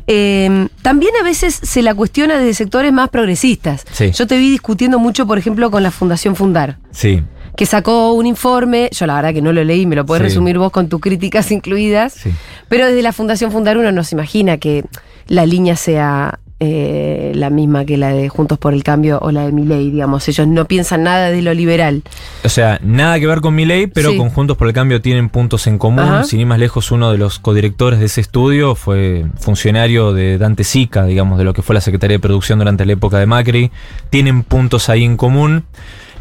Eh, 0.08 0.68
también 0.82 1.12
a 1.20 1.24
veces 1.24 1.60
se 1.62 1.82
la 1.82 1.94
cuestiona 1.96 2.38
desde 2.38 2.54
sectores 2.54 2.92
más 2.94 3.10
progresistas. 3.10 3.86
Sí. 3.92 4.12
Yo 4.12 4.28
te 4.28 4.38
vi 4.38 4.50
discutiendo 4.52 5.00
mucho, 5.00 5.26
por 5.26 5.38
ejemplo, 5.38 5.72
con 5.72 5.84
la 5.84 5.92
Fundación 5.92 6.36
Fundar. 6.36 6.78
Sí. 6.92 7.24
que 7.58 7.66
sacó 7.66 8.14
un 8.14 8.26
informe, 8.26 8.90
yo 8.94 9.06
la 9.06 9.16
verdad 9.16 9.34
que 9.34 9.42
no 9.42 9.52
lo 9.52 9.62
leí, 9.66 9.86
me 9.86 9.98
lo 9.98 10.06
puedes 10.06 10.22
Sí. 10.22 10.30
resumir 10.30 10.58
vos 10.58 10.72
con 10.72 10.88
tus 10.88 11.02
críticas 11.02 11.52
incluidas, 11.52 12.14
Sí. 12.14 12.32
pero 12.70 12.86
desde 12.86 13.02
la 13.02 13.12
Fundación 13.12 13.52
Fundar 13.52 13.78
uno 13.78 13.92
no 13.92 14.06
se 14.06 14.16
imagina 14.16 14.58
que 14.60 14.86
la 15.28 15.46
línea 15.46 15.76
sea 15.76 16.40
eh, 16.62 17.32
la 17.36 17.50
misma 17.50 17.86
que 17.86 17.98
la 17.98 18.10
de 18.14 18.28
Juntos 18.28 18.58
por 18.58 18.74
el 18.74 18.84
Cambio 18.84 19.20
o 19.22 19.32
la 19.32 19.46
de 19.46 19.52
Milei, 19.52 19.92
digamos, 19.92 20.28
ellos 20.28 20.46
no 20.48 20.66
piensan 20.66 21.04
nada 21.04 21.32
de 21.32 21.42
lo 21.42 21.54
liberal. 21.54 22.04
O 22.44 22.50
sea, 22.50 22.80
nada 22.84 23.20
que 23.20 23.28
ver 23.28 23.40
con 23.42 23.56
mi 23.56 23.66
ley, 23.66 23.88
pero 23.88 24.12
Sí. 24.12 24.18
con 24.18 24.30
Juntos 24.30 24.58
por 24.58 24.68
el 24.68 24.74
Cambio 24.74 25.02
tienen 25.02 25.30
puntos 25.30 25.68
en 25.68 25.78
común. 25.78 26.00
Ajá. 26.00 26.24
Sin 26.26 26.40
ir 26.42 26.46
más 26.46 26.60
lejos, 26.60 26.92
uno 26.92 27.12
de 27.12 27.18
los 27.18 27.40
codirectores 27.40 28.00
de 28.00 28.08
ese 28.08 28.22
estudio 28.22 28.76
fue 28.76 29.26
funcionario 29.40 30.14
de 30.14 30.38
Dante 30.38 30.64
Sica, 30.64 31.06
digamos, 31.06 31.38
de 31.38 31.46
lo 31.46 31.54
que 31.54 31.62
fue 31.62 31.74
la 31.76 31.82
Secretaría 31.82 32.16
de 32.18 32.20
Producción 32.22 32.60
durante 32.60 32.86
la 32.86 32.94
época 32.94 33.20
de 33.20 33.26
Macri. 33.26 33.72
Tienen 34.10 34.44
puntos 34.44 34.90
ahí 34.90 35.04
en 35.06 35.16
común. 35.18 35.64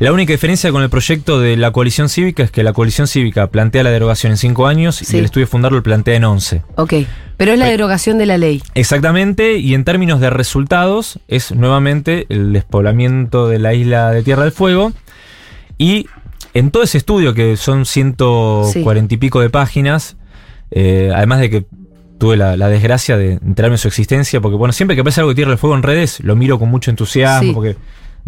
La 0.00 0.12
única 0.12 0.32
diferencia 0.32 0.70
con 0.70 0.82
el 0.84 0.90
proyecto 0.90 1.40
de 1.40 1.56
la 1.56 1.72
coalición 1.72 2.08
cívica 2.08 2.44
es 2.44 2.52
que 2.52 2.62
la 2.62 2.72
coalición 2.72 3.08
cívica 3.08 3.48
plantea 3.48 3.82
la 3.82 3.90
derogación 3.90 4.30
en 4.30 4.36
cinco 4.36 4.68
años 4.68 4.94
Sí. 4.96 5.16
y 5.16 5.18
el 5.18 5.24
estudio 5.24 5.48
Fundar 5.48 5.72
lo 5.72 5.82
plantea 5.82 6.14
en 6.14 6.24
11. 6.24 6.62
Ok, 6.76 6.94
pero 7.36 7.52
es 7.52 7.58
la 7.58 7.66
derogación 7.66 8.16
de 8.16 8.26
la 8.26 8.38
ley. 8.38 8.62
Exactamente, 8.74 9.56
y 9.58 9.74
en 9.74 9.82
términos 9.82 10.20
de 10.20 10.30
resultados, 10.30 11.18
es 11.26 11.50
nuevamente 11.52 12.26
el 12.28 12.52
despoblamiento 12.52 13.48
de 13.48 13.58
la 13.58 13.74
isla 13.74 14.12
de 14.12 14.22
Tierra 14.22 14.44
del 14.44 14.52
Fuego. 14.52 14.92
Y 15.78 16.06
en 16.54 16.70
todo 16.70 16.84
ese 16.84 16.98
estudio, 16.98 17.34
que 17.34 17.56
son 17.56 17.84
140 17.84 19.14
y 19.14 19.16
pico 19.16 19.40
de 19.40 19.50
páginas, 19.50 20.16
eh, 20.70 21.10
además 21.12 21.40
de 21.40 21.50
que 21.50 21.64
tuve 22.18 22.36
la, 22.36 22.56
la 22.56 22.68
desgracia 22.68 23.16
de 23.16 23.32
enterarme 23.32 23.74
de 23.74 23.78
su 23.78 23.88
existencia, 23.88 24.40
porque 24.40 24.56
bueno, 24.56 24.72
siempre 24.72 24.94
que 24.94 25.00
aparece 25.00 25.20
algo 25.20 25.30
de 25.30 25.36
Tierra 25.36 25.50
del 25.50 25.58
Fuego 25.58 25.74
en 25.74 25.82
redes, 25.82 26.20
lo 26.20 26.36
miro 26.36 26.58
con 26.60 26.68
mucho 26.68 26.90
entusiasmo, 26.92 27.48
Sí. 27.48 27.52
porque 27.54 27.76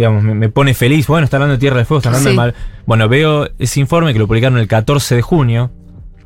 digamos, 0.01 0.23
me, 0.25 0.35
me 0.35 0.49
pone 0.49 0.75
feliz. 0.75 1.07
Bueno, 1.07 1.25
está 1.25 1.37
hablando 1.37 1.53
de 1.55 1.59
Tierra 1.59 1.77
del 1.77 1.87
Fuego, 1.87 1.99
está 1.99 2.09
hablando 2.09 2.29
Sí. 2.31 2.33
de 2.33 2.37
mal. 2.37 2.55
Bueno, 2.87 3.09
veo 3.09 3.49
ese 3.59 3.81
informe 3.81 4.13
que 4.13 4.19
lo 4.19 4.27
publicaron 4.27 4.59
el 4.59 4.67
14 4.67 5.15
de 5.17 5.23
junio, 5.23 5.71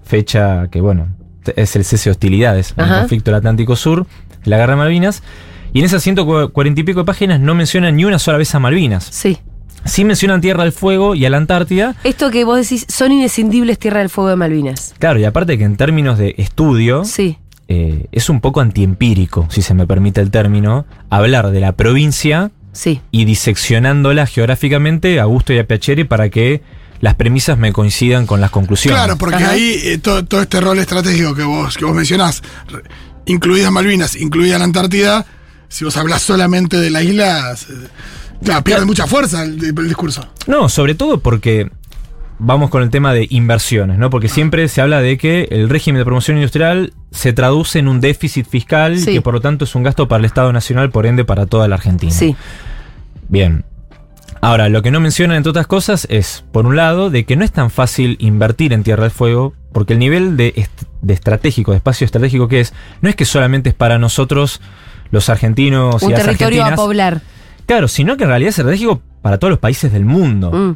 fecha 0.02 0.68
que, 0.70 0.80
bueno, 0.80 1.08
es 1.56 1.76
el 1.76 1.84
cese 1.84 2.10
de 2.10 2.12
hostilidades, 2.12 2.74
el 2.76 2.84
Ajá. 2.84 3.00
conflicto 3.00 3.30
del 3.30 3.38
Atlántico 3.38 3.76
Sur, 3.76 4.06
la 4.44 4.56
guerra 4.56 4.72
de 4.74 4.78
Malvinas. 4.78 5.22
Y 5.72 5.80
en 5.80 5.86
esas 5.86 6.02
140 6.02 6.80
y 6.80 6.84
pico 6.84 7.00
de 7.00 7.04
páginas 7.04 7.40
no 7.40 7.54
mencionan 7.54 7.96
ni 7.96 8.04
una 8.04 8.18
sola 8.18 8.38
vez 8.38 8.54
a 8.54 8.60
Malvinas. 8.60 9.04
Sí. 9.10 9.38
Sí 9.84 10.04
mencionan 10.04 10.40
Tierra 10.40 10.62
del 10.62 10.72
Fuego 10.72 11.14
y 11.14 11.26
a 11.26 11.30
la 11.30 11.36
Antártida. 11.36 11.94
Esto 12.04 12.30
que 12.30 12.44
vos 12.44 12.56
decís, 12.58 12.86
son 12.88 13.12
inescindibles 13.12 13.78
Tierra 13.78 13.98
del 13.98 14.08
Fuego 14.08 14.30
de 14.30 14.36
Malvinas. 14.36 14.94
Claro, 14.98 15.18
y 15.18 15.24
aparte 15.24 15.58
que 15.58 15.64
en 15.64 15.76
términos 15.76 16.16
de 16.16 16.34
estudio, 16.38 17.04
Sí. 17.04 17.38
eh, 17.68 18.06
es 18.12 18.30
un 18.30 18.40
poco 18.40 18.60
antiempírico, 18.60 19.46
si 19.50 19.60
se 19.62 19.74
me 19.74 19.86
permite 19.86 20.20
el 20.20 20.30
término, 20.30 20.86
hablar 21.10 21.50
de 21.50 21.60
la 21.60 21.72
provincia 21.72 22.50
Sí. 22.74 23.00
y 23.10 23.24
diseccionándola 23.24 24.26
geográficamente 24.26 25.18
a 25.20 25.24
gusto 25.24 25.52
y 25.54 25.58
a 25.58 25.66
piacere 25.66 26.04
para 26.04 26.28
que 26.28 26.62
las 27.00 27.14
premisas 27.14 27.56
me 27.58 27.72
coincidan 27.72 28.26
con 28.26 28.40
las 28.40 28.50
conclusiones. 28.50 28.98
Claro, 29.00 29.16
porque 29.16 29.36
Ajá. 29.36 29.50
ahí 29.52 29.80
eh, 29.84 29.98
todo, 29.98 30.24
todo 30.24 30.42
este 30.42 30.60
rol 30.60 30.78
estratégico 30.78 31.34
que 31.34 31.42
vos, 31.42 31.76
que 31.76 31.84
vos 31.84 31.94
mencionás, 31.94 32.42
incluidas 33.26 33.70
Malvinas, 33.70 34.16
incluida 34.16 34.58
la 34.58 34.64
Antártida, 34.64 35.24
si 35.68 35.84
vos 35.84 35.96
hablas 35.96 36.22
solamente 36.22 36.78
de 36.78 36.90
la 36.90 37.02
isla, 37.02 37.54
eh, 37.54 37.88
claro, 38.44 38.64
pierde 38.64 38.84
mucha 38.84 39.06
fuerza 39.06 39.42
el, 39.42 39.62
el 39.64 39.88
discurso. 39.88 40.26
No, 40.46 40.68
sobre 40.68 40.94
todo 40.94 41.20
porque 41.20 41.70
vamos 42.38 42.70
con 42.70 42.82
el 42.82 42.90
tema 42.90 43.12
de 43.14 43.26
inversiones, 43.30 43.98
¿no? 43.98 44.10
Porque 44.10 44.28
siempre 44.28 44.66
se 44.68 44.80
habla 44.80 45.00
de 45.00 45.16
que 45.18 45.48
el 45.50 45.68
régimen 45.68 46.00
de 46.00 46.04
promoción 46.04 46.36
industrial 46.36 46.92
se 47.10 47.32
traduce 47.32 47.78
en 47.78 47.88
un 47.88 48.00
déficit 48.00 48.46
fiscal 48.46 48.98
Sí. 48.98 49.10
y 49.10 49.14
que 49.14 49.20
por 49.22 49.34
lo 49.34 49.40
tanto 49.40 49.64
es 49.64 49.74
un 49.74 49.82
gasto 49.82 50.08
para 50.08 50.18
el 50.20 50.24
Estado 50.24 50.52
Nacional, 50.52 50.90
por 50.90 51.06
ende 51.06 51.24
para 51.24 51.46
toda 51.46 51.68
la 51.68 51.76
Argentina. 51.76 52.12
Sí. 52.12 52.34
Bien. 53.28 53.64
Ahora, 54.40 54.68
lo 54.68 54.82
que 54.82 54.90
no 54.90 55.00
mencionan, 55.00 55.38
entre 55.38 55.50
otras 55.50 55.66
cosas, 55.66 56.06
es, 56.10 56.44
por 56.52 56.66
un 56.66 56.76
lado, 56.76 57.08
de 57.08 57.24
que 57.24 57.34
no 57.36 57.44
es 57.44 57.52
tan 57.52 57.70
fácil 57.70 58.16
invertir 58.20 58.72
en 58.74 58.82
Tierra 58.82 59.04
del 59.04 59.10
Fuego, 59.10 59.54
porque 59.72 59.94
el 59.94 59.98
nivel 59.98 60.36
de, 60.36 60.52
est- 60.56 60.82
de 61.00 61.14
estratégico, 61.14 61.70
de 61.70 61.78
espacio 61.78 62.04
estratégico 62.04 62.46
que 62.48 62.60
es, 62.60 62.74
no 63.00 63.08
es 63.08 63.16
que 63.16 63.24
solamente 63.24 63.70
es 63.70 63.74
para 63.74 63.98
nosotros, 63.98 64.60
los 65.10 65.30
argentinos 65.30 66.02
y 66.02 66.06
Un 66.06 66.12
las 66.12 66.22
territorio 66.24 66.64
a 66.64 66.74
poblar. 66.74 67.22
Claro, 67.66 67.88
sino 67.88 68.16
que 68.18 68.24
en 68.24 68.30
realidad 68.30 68.50
es 68.50 68.58
estratégico 68.58 69.00
para 69.22 69.38
todos 69.38 69.50
los 69.50 69.60
países 69.60 69.90
del 69.92 70.04
mundo. 70.04 70.52
Mm. 70.52 70.74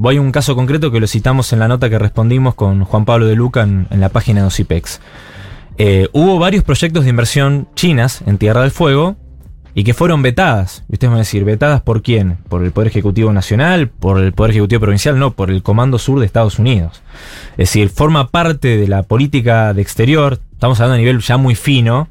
Voy 0.00 0.16
a 0.16 0.20
un 0.20 0.30
caso 0.30 0.54
concreto 0.54 0.92
que 0.92 1.00
lo 1.00 1.08
citamos 1.08 1.52
en 1.52 1.58
la 1.58 1.66
nota 1.66 1.90
que 1.90 1.98
respondimos 1.98 2.54
con 2.54 2.84
Juan 2.84 3.04
Pablo 3.04 3.26
de 3.26 3.34
Luca 3.34 3.62
en, 3.62 3.88
en 3.90 4.00
la 4.00 4.10
página 4.10 4.42
de 4.42 4.46
OCIPEX. 4.46 5.00
Eh, 5.76 6.06
hubo 6.12 6.38
varios 6.38 6.62
proyectos 6.62 7.02
de 7.02 7.10
inversión 7.10 7.66
chinas 7.74 8.22
en 8.24 8.38
Tierra 8.38 8.62
del 8.62 8.70
Fuego 8.70 9.16
y 9.74 9.82
que 9.82 9.94
fueron 9.94 10.22
vetadas. 10.22 10.84
Y 10.88 10.92
ustedes 10.92 11.10
van 11.10 11.16
a 11.16 11.22
decir, 11.22 11.42
¿vetadas 11.42 11.80
por 11.80 12.02
quién? 12.02 12.38
¿Por 12.48 12.62
el 12.62 12.70
Poder 12.70 12.86
Ejecutivo 12.86 13.32
Nacional? 13.32 13.88
¿Por 13.88 14.20
el 14.20 14.32
Poder 14.32 14.52
Ejecutivo 14.52 14.82
Provincial? 14.82 15.18
No, 15.18 15.32
por 15.32 15.50
el 15.50 15.64
Comando 15.64 15.98
Sur 15.98 16.20
de 16.20 16.26
Estados 16.26 16.60
Unidos. 16.60 17.02
Es 17.52 17.70
decir, 17.70 17.88
forma 17.88 18.28
parte 18.28 18.76
de 18.76 18.86
la 18.86 19.02
política 19.02 19.74
de 19.74 19.82
exterior, 19.82 20.38
estamos 20.52 20.78
hablando 20.78 20.94
a 20.94 20.98
nivel 20.98 21.18
ya 21.18 21.38
muy 21.38 21.56
fino, 21.56 22.06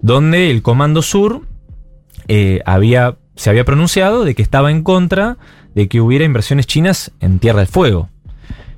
donde 0.00 0.50
el 0.50 0.62
Comando 0.62 1.02
Sur 1.02 1.42
eh, 2.26 2.62
había, 2.64 3.18
se 3.38 3.50
había 3.50 3.64
pronunciado 3.64 4.24
de 4.24 4.34
que 4.34 4.42
estaba 4.42 4.72
en 4.72 4.82
contra 4.82 5.38
de 5.74 5.88
que 5.88 6.00
hubiera 6.00 6.24
inversiones 6.24 6.66
chinas 6.66 7.12
en 7.20 7.38
Tierra 7.38 7.60
del 7.60 7.68
Fuego. 7.68 8.08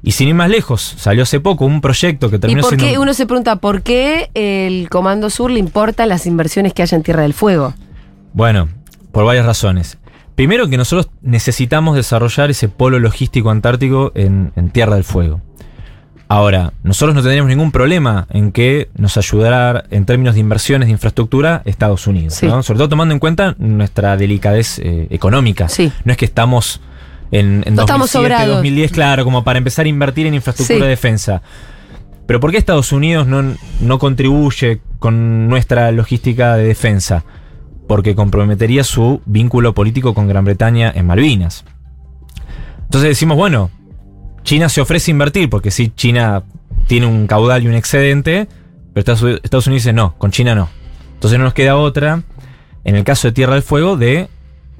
Y 0.02 0.12
sin 0.12 0.28
ir 0.28 0.34
más 0.34 0.50
lejos, 0.50 0.82
salió 0.98 1.22
hace 1.22 1.40
poco 1.40 1.64
un 1.64 1.80
proyecto 1.80 2.28
que 2.28 2.36
¿Y 2.36 2.38
terminó 2.40 2.60
por 2.60 2.70
siendo... 2.70 2.86
qué 2.86 2.98
uno 2.98 3.14
se 3.14 3.24
pregunta 3.24 3.56
por 3.56 3.82
qué 3.82 4.30
el 4.34 4.90
Comando 4.90 5.30
Sur 5.30 5.50
le 5.50 5.58
importan 5.58 6.10
las 6.10 6.26
inversiones 6.26 6.74
que 6.74 6.82
haya 6.82 6.94
en 6.94 7.02
Tierra 7.02 7.22
del 7.22 7.32
Fuego? 7.32 7.72
Bueno, 8.34 8.68
por 9.12 9.24
varias 9.24 9.46
razones. 9.46 9.96
Primero 10.34 10.68
que 10.68 10.76
nosotros 10.76 11.10
necesitamos 11.22 11.96
desarrollar 11.96 12.50
ese 12.50 12.68
polo 12.68 12.98
logístico 12.98 13.50
antártico 13.50 14.12
en, 14.14 14.52
en 14.56 14.70
Tierra 14.70 14.94
del 14.94 15.04
Fuego. 15.04 15.40
Ahora, 16.32 16.74
nosotros 16.84 17.12
no 17.16 17.22
tendríamos 17.22 17.48
ningún 17.48 17.72
problema 17.72 18.28
en 18.30 18.52
que 18.52 18.88
nos 18.96 19.16
ayudara 19.16 19.82
en 19.90 20.06
términos 20.06 20.34
de 20.34 20.40
inversiones 20.40 20.86
de 20.86 20.92
infraestructura 20.92 21.60
Estados 21.64 22.06
Unidos, 22.06 22.34
Sí. 22.34 22.46
¿no? 22.46 22.62
sobre 22.62 22.78
todo 22.78 22.88
tomando 22.90 23.12
en 23.12 23.18
cuenta 23.18 23.56
nuestra 23.58 24.16
delicadez 24.16 24.78
eh, 24.78 25.08
económica. 25.10 25.68
Sí. 25.68 25.90
No 26.04 26.12
es 26.12 26.16
que 26.18 26.24
estamos 26.26 26.80
en, 27.32 27.64
en 27.66 27.74
No 27.74 27.82
estamos 27.82 28.12
2007, 28.12 28.12
sobrados. 28.12 28.54
2010, 28.58 28.92
claro, 28.92 29.24
como 29.24 29.42
para 29.42 29.58
empezar 29.58 29.86
a 29.86 29.88
invertir 29.88 30.28
en 30.28 30.34
infraestructura 30.34 30.78
Sí. 30.78 30.82
de 30.84 30.88
defensa. 30.88 31.42
Pero 32.26 32.38
¿por 32.38 32.52
qué 32.52 32.58
Estados 32.58 32.92
Unidos 32.92 33.26
no, 33.26 33.56
no 33.80 33.98
contribuye 33.98 34.80
con 35.00 35.48
nuestra 35.48 35.90
logística 35.90 36.54
de 36.54 36.62
defensa? 36.62 37.24
Porque 37.88 38.14
comprometería 38.14 38.84
su 38.84 39.20
vínculo 39.26 39.74
político 39.74 40.14
con 40.14 40.28
Gran 40.28 40.44
Bretaña 40.44 40.92
en 40.94 41.06
Malvinas. 41.08 41.64
Entonces 42.84 43.08
decimos, 43.10 43.36
bueno, 43.36 43.70
China 44.42 44.68
se 44.68 44.80
ofrece 44.80 45.10
a 45.10 45.12
invertir, 45.12 45.48
porque 45.50 45.70
sí, 45.70 45.92
China 45.94 46.42
tiene 46.86 47.06
un 47.06 47.26
caudal 47.26 47.62
y 47.62 47.68
un 47.68 47.74
excedente, 47.74 48.48
pero 48.92 49.00
Estados- 49.00 49.40
Estados 49.42 49.66
Unidos 49.66 49.84
dice 49.84 49.92
no, 49.92 50.16
con 50.18 50.30
China 50.30 50.54
no. 50.54 50.68
Entonces 51.14 51.38
no 51.38 51.44
nos 51.44 51.54
queda 51.54 51.76
otra, 51.76 52.22
en 52.84 52.96
el 52.96 53.04
caso 53.04 53.28
de 53.28 53.32
Tierra 53.32 53.54
del 53.54 53.62
Fuego, 53.62 53.96
de 53.96 54.28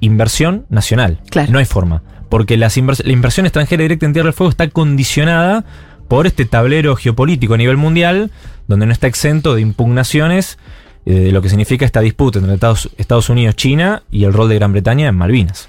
inversión 0.01 0.67
nacional. 0.71 1.21
Claro. 1.31 1.53
No 1.53 1.59
hay 1.59 1.65
forma. 1.67 2.03
Porque 2.29 2.57
las 2.57 2.77
invers- 2.79 3.05
la 3.05 3.13
inversión 3.13 3.47
extranjera 3.47 3.83
directa 3.83 4.07
en 4.07 4.13
Tierra 4.13 4.27
del 4.29 4.33
Fuego 4.35 4.51
está 4.51 4.69
condicionada 4.69 5.65
por 6.09 6.27
este 6.27 6.45
tablero 6.45 6.97
geopolítico 6.97 7.55
a 7.55 7.59
nivel 7.59 7.77
mundial, 7.77 8.31
donde 8.67 8.87
no 8.87 8.93
está 8.93 9.07
exento 9.07 9.55
de 9.55 9.61
impugnaciones 9.61 10.59
eh, 11.07 11.13
de 11.15 11.33
lo 11.33 11.41
que 11.43 11.49
significa 11.49 11.85
esta 11.85 12.01
disputa 12.01 12.39
entre 12.39 12.55
Estados, 12.55 12.91
Estados 12.99 13.29
Unidos, 13.31 13.57
China 13.57 14.03
y 14.11 14.25
el 14.25 14.33
rol 14.33 14.49
de 14.49 14.57
Gran 14.57 14.73
Bretaña 14.73 15.09
en 15.09 15.15
Malvinas. 15.17 15.69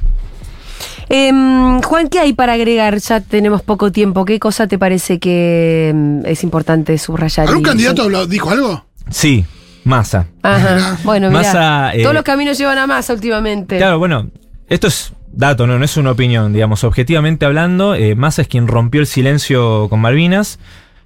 Em, 1.14 1.82
Juan, 1.82 2.08
¿qué 2.08 2.20
hay 2.20 2.32
para 2.32 2.54
agregar? 2.54 2.98
Ya 3.00 3.20
tenemos 3.20 3.62
poco 3.62 3.92
tiempo. 3.92 4.24
¿Qué 4.24 4.40
cosa 4.40 4.68
te 4.68 4.78
parece 4.80 5.20
que 5.20 5.90
em, 5.90 6.26
es 6.26 6.42
importante 6.44 6.98
subrayar? 6.98 7.48
¿Algún 7.48 7.62
Y- 7.64 7.66
candidato 7.66 8.04
habló- 8.04 8.26
dijo 8.28 8.50
algo? 8.50 8.86
Sí, 9.10 9.44
Massa. 9.84 10.28
Ajá. 10.42 10.76
Mirá. 10.76 10.98
Bueno, 11.04 11.28
mira. 11.28 11.42
Massa, 11.42 11.92
eh, 11.96 12.02
Todos 12.04 12.16
los 12.16 12.24
caminos 12.24 12.58
llevan 12.58 12.78
a 12.78 12.88
Massa 12.88 13.14
últimamente. 13.14 13.78
Claro, 13.78 14.00
bueno, 14.00 14.30
esto 14.70 14.88
es 14.88 15.12
dato, 15.34 15.68
no, 15.68 15.78
no 15.78 15.84
es 15.84 15.98
una 15.98 16.12
opinión, 16.12 16.54
digamos, 16.54 16.86
objetivamente 16.86 17.46
hablando, 17.46 17.94
eh, 17.94 18.16
Massa 18.16 18.44
es 18.44 18.48
quien 18.48 18.68
rompió 18.68 19.02
el 19.02 19.08
silencio 19.08 19.88
con 19.90 20.00
Malvinas, 20.00 20.60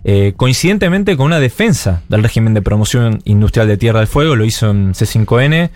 eh, 0.03 0.33
coincidentemente 0.37 1.17
con 1.17 1.25
una 1.27 1.39
defensa 1.39 2.03
del 2.09 2.21
régimen 2.21 2.53
de 2.53 2.61
promoción 2.61 3.21
industrial 3.25 3.67
de 3.67 3.77
Tierra 3.77 3.99
del 4.01 4.07
Fuego, 4.07 4.35
lo 4.35 4.45
hizo 4.45 4.69
en 4.69 4.93
C5N, 4.93 5.71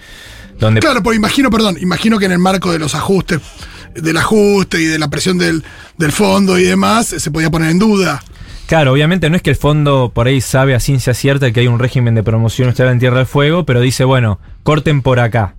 donde... 0.60 0.82
Claro, 0.82 1.02
pues 1.02 1.18
imagino, 1.18 1.50
perdón, 1.50 1.78
imagino 1.82 2.20
que 2.20 2.26
en 2.26 2.34
el 2.34 2.40
marco 2.40 2.72
de 2.72 2.78
los 2.80 2.94
ajustes, 2.94 3.40
del 3.96 4.18
ajuste 4.18 4.82
y 4.82 4.86
de 4.86 5.00
la 5.00 5.10
presión 5.10 5.38
del, 5.38 5.64
del 5.98 6.12
fondo 6.12 6.58
y 6.58 6.64
demás, 6.64 7.14
eh, 7.14 7.20
se 7.20 7.32
podía 7.32 7.50
poner 7.50 7.72
en 7.72 7.80
duda. 7.80 8.24
Claro, 8.68 8.94
obviamente 8.94 9.30
no 9.30 9.36
es 9.36 9.42
que 9.42 9.50
el 9.50 9.56
fondo 9.56 10.12
por 10.14 10.28
ahí 10.28 10.42
sabe 10.42 10.76
a 10.76 10.80
ciencia 10.80 11.14
cierta 11.16 11.52
que 11.52 11.62
hay 11.62 11.68
un 11.68 11.80
régimen 11.80 12.14
de 12.14 12.22
promoción 12.24 12.68
industrial 12.68 12.92
en 12.92 13.00
Tierra 13.00 13.18
del 13.18 13.26
Fuego, 13.26 13.66
pero 13.66 13.82
dice, 13.82 14.04
bueno, 14.04 14.40
corten 14.64 15.02
por 15.02 15.20
acá. 15.20 15.56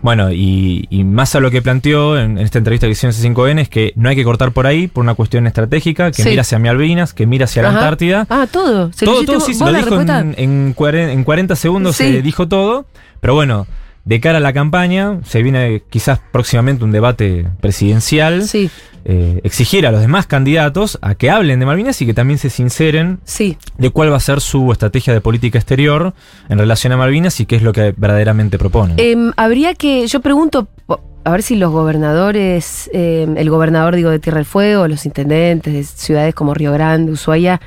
Bueno, 0.00 0.30
y, 0.32 0.86
y 0.90 1.02
más 1.04 1.34
a 1.34 1.40
lo 1.40 1.50
que 1.50 1.60
planteó 1.60 2.16
en, 2.18 2.38
en 2.38 2.44
esta 2.44 2.58
entrevista 2.58 2.86
que 2.86 2.92
hicieron 2.92 3.14
en 3.16 3.34
C5N 3.34 3.60
es 3.60 3.68
que 3.68 3.92
no 3.96 4.08
hay 4.08 4.14
que 4.16 4.22
cortar 4.24 4.52
por 4.52 4.66
ahí 4.66 4.86
por 4.86 5.02
una 5.02 5.14
cuestión 5.14 5.46
estratégica, 5.46 6.12
que 6.12 6.22
Sí. 6.22 6.28
mira 6.30 6.42
hacia 6.42 6.58
Malvinas, 6.60 7.12
que 7.12 7.26
mira 7.26 7.44
hacia 7.46 7.62
la. 7.64 7.70
Antártida. 7.70 8.26
Ah, 8.30 8.46
todo. 8.50 8.92
¿Se 8.92 9.04
todo, 9.04 9.24
todo, 9.24 9.40
sí, 9.40 9.52
lo 9.58 9.72
dijo 9.72 10.00
en, 10.00 10.34
en, 10.38 10.74
cuaren- 10.74 11.10
en 11.10 11.24
40 11.24 11.56
segundos, 11.56 11.96
Sí. 11.96 12.04
se 12.04 12.22
dijo 12.22 12.46
todo. 12.48 12.86
Pero 13.20 13.34
bueno, 13.34 13.66
de 14.06 14.20
cara 14.20 14.38
a 14.38 14.40
la 14.40 14.52
campaña, 14.52 15.20
se 15.24 15.42
viene 15.42 15.82
quizás 15.90 16.20
próximamente 16.32 16.84
un 16.84 16.92
debate 16.92 17.46
presidencial. 17.60 18.44
Sí, 18.44 18.70
eh, 19.08 19.40
exigir 19.44 19.86
a 19.86 19.92
los 19.92 20.00
demás 20.00 20.26
candidatos 20.26 20.98
a 21.00 21.14
que 21.14 21.30
hablen 21.30 21.60
de 21.60 21.66
Malvinas 21.66 22.02
y 22.02 22.06
que 22.06 22.14
también 22.14 22.38
se 22.38 22.50
sinceren 22.50 23.20
sí. 23.22 23.56
de 23.78 23.90
cuál 23.90 24.10
va 24.10 24.16
a 24.16 24.20
ser 24.20 24.40
su 24.40 24.72
estrategia 24.72 25.12
de 25.12 25.20
política 25.20 25.58
exterior 25.58 26.12
en 26.48 26.58
relación 26.58 26.92
a 26.92 26.96
Malvinas 26.96 27.38
y 27.38 27.46
qué 27.46 27.54
es 27.54 27.62
lo 27.62 27.72
que 27.72 27.94
verdaderamente 27.96 28.58
proponen. 28.58 28.96
Em, 28.98 29.30
habría 29.36 29.74
que, 29.74 30.08
yo 30.08 30.18
pregunto, 30.20 30.66
a 31.22 31.30
ver 31.30 31.42
si 31.44 31.54
los 31.54 31.70
gobernadores, 31.70 32.90
em, 32.92 33.36
el 33.36 33.48
gobernador, 33.48 33.94
digo, 33.94 34.10
de 34.10 34.18
Tierra 34.18 34.38
del 34.38 34.44
Fuego, 34.44 34.88
los 34.88 35.06
intendentes 35.06 35.72
de 35.72 35.84
ciudades 35.84 36.34
como 36.34 36.52
Río 36.52 36.72
Grande, 36.72 37.12
Ushuaia, 37.12 37.60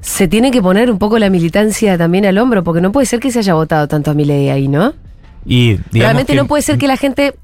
se 0.00 0.26
tiene 0.26 0.50
que 0.50 0.60
poner 0.60 0.90
un 0.90 0.98
poco 0.98 1.20
la 1.20 1.30
militancia 1.30 1.96
también 1.96 2.26
al 2.26 2.36
hombro, 2.36 2.64
porque 2.64 2.80
no 2.80 2.90
puede 2.90 3.06
ser 3.06 3.20
que 3.20 3.30
se 3.30 3.38
haya 3.38 3.54
votado 3.54 3.86
tanto 3.86 4.10
a 4.10 4.14
Milei 4.14 4.50
ahí, 4.50 4.66
¿no? 4.66 4.94
Y 5.48 5.78
Realmente 5.92 6.32
que- 6.34 6.38
no 6.38 6.46
puede 6.46 6.62
ser 6.62 6.78
que 6.78 6.86
la 6.86 6.96
gente, 6.96 7.34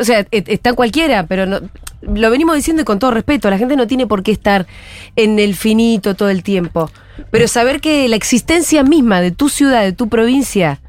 o 0.00 0.04
sea, 0.04 0.20
e- 0.30 0.44
está 0.48 0.72
cualquiera, 0.74 1.26
pero 1.26 1.46
no, 1.46 1.60
lo 2.02 2.30
venimos 2.30 2.56
diciendo 2.56 2.82
y 2.82 2.84
con 2.84 2.98
todo 2.98 3.10
respeto, 3.12 3.48
la 3.50 3.58
gente 3.58 3.76
no 3.76 3.86
tiene 3.86 4.06
por 4.06 4.22
qué 4.22 4.32
estar 4.32 4.66
en 5.16 5.38
el 5.38 5.54
finito 5.54 6.14
todo 6.14 6.28
el 6.30 6.42
tiempo, 6.42 6.90
pero 7.30 7.48
saber 7.48 7.80
que 7.80 8.08
la 8.08 8.16
existencia 8.16 8.82
misma 8.82 9.20
de 9.20 9.30
tu 9.30 9.48
ciudad, 9.48 9.82
de 9.82 9.92
tu 9.92 10.08
provincia, 10.08 10.80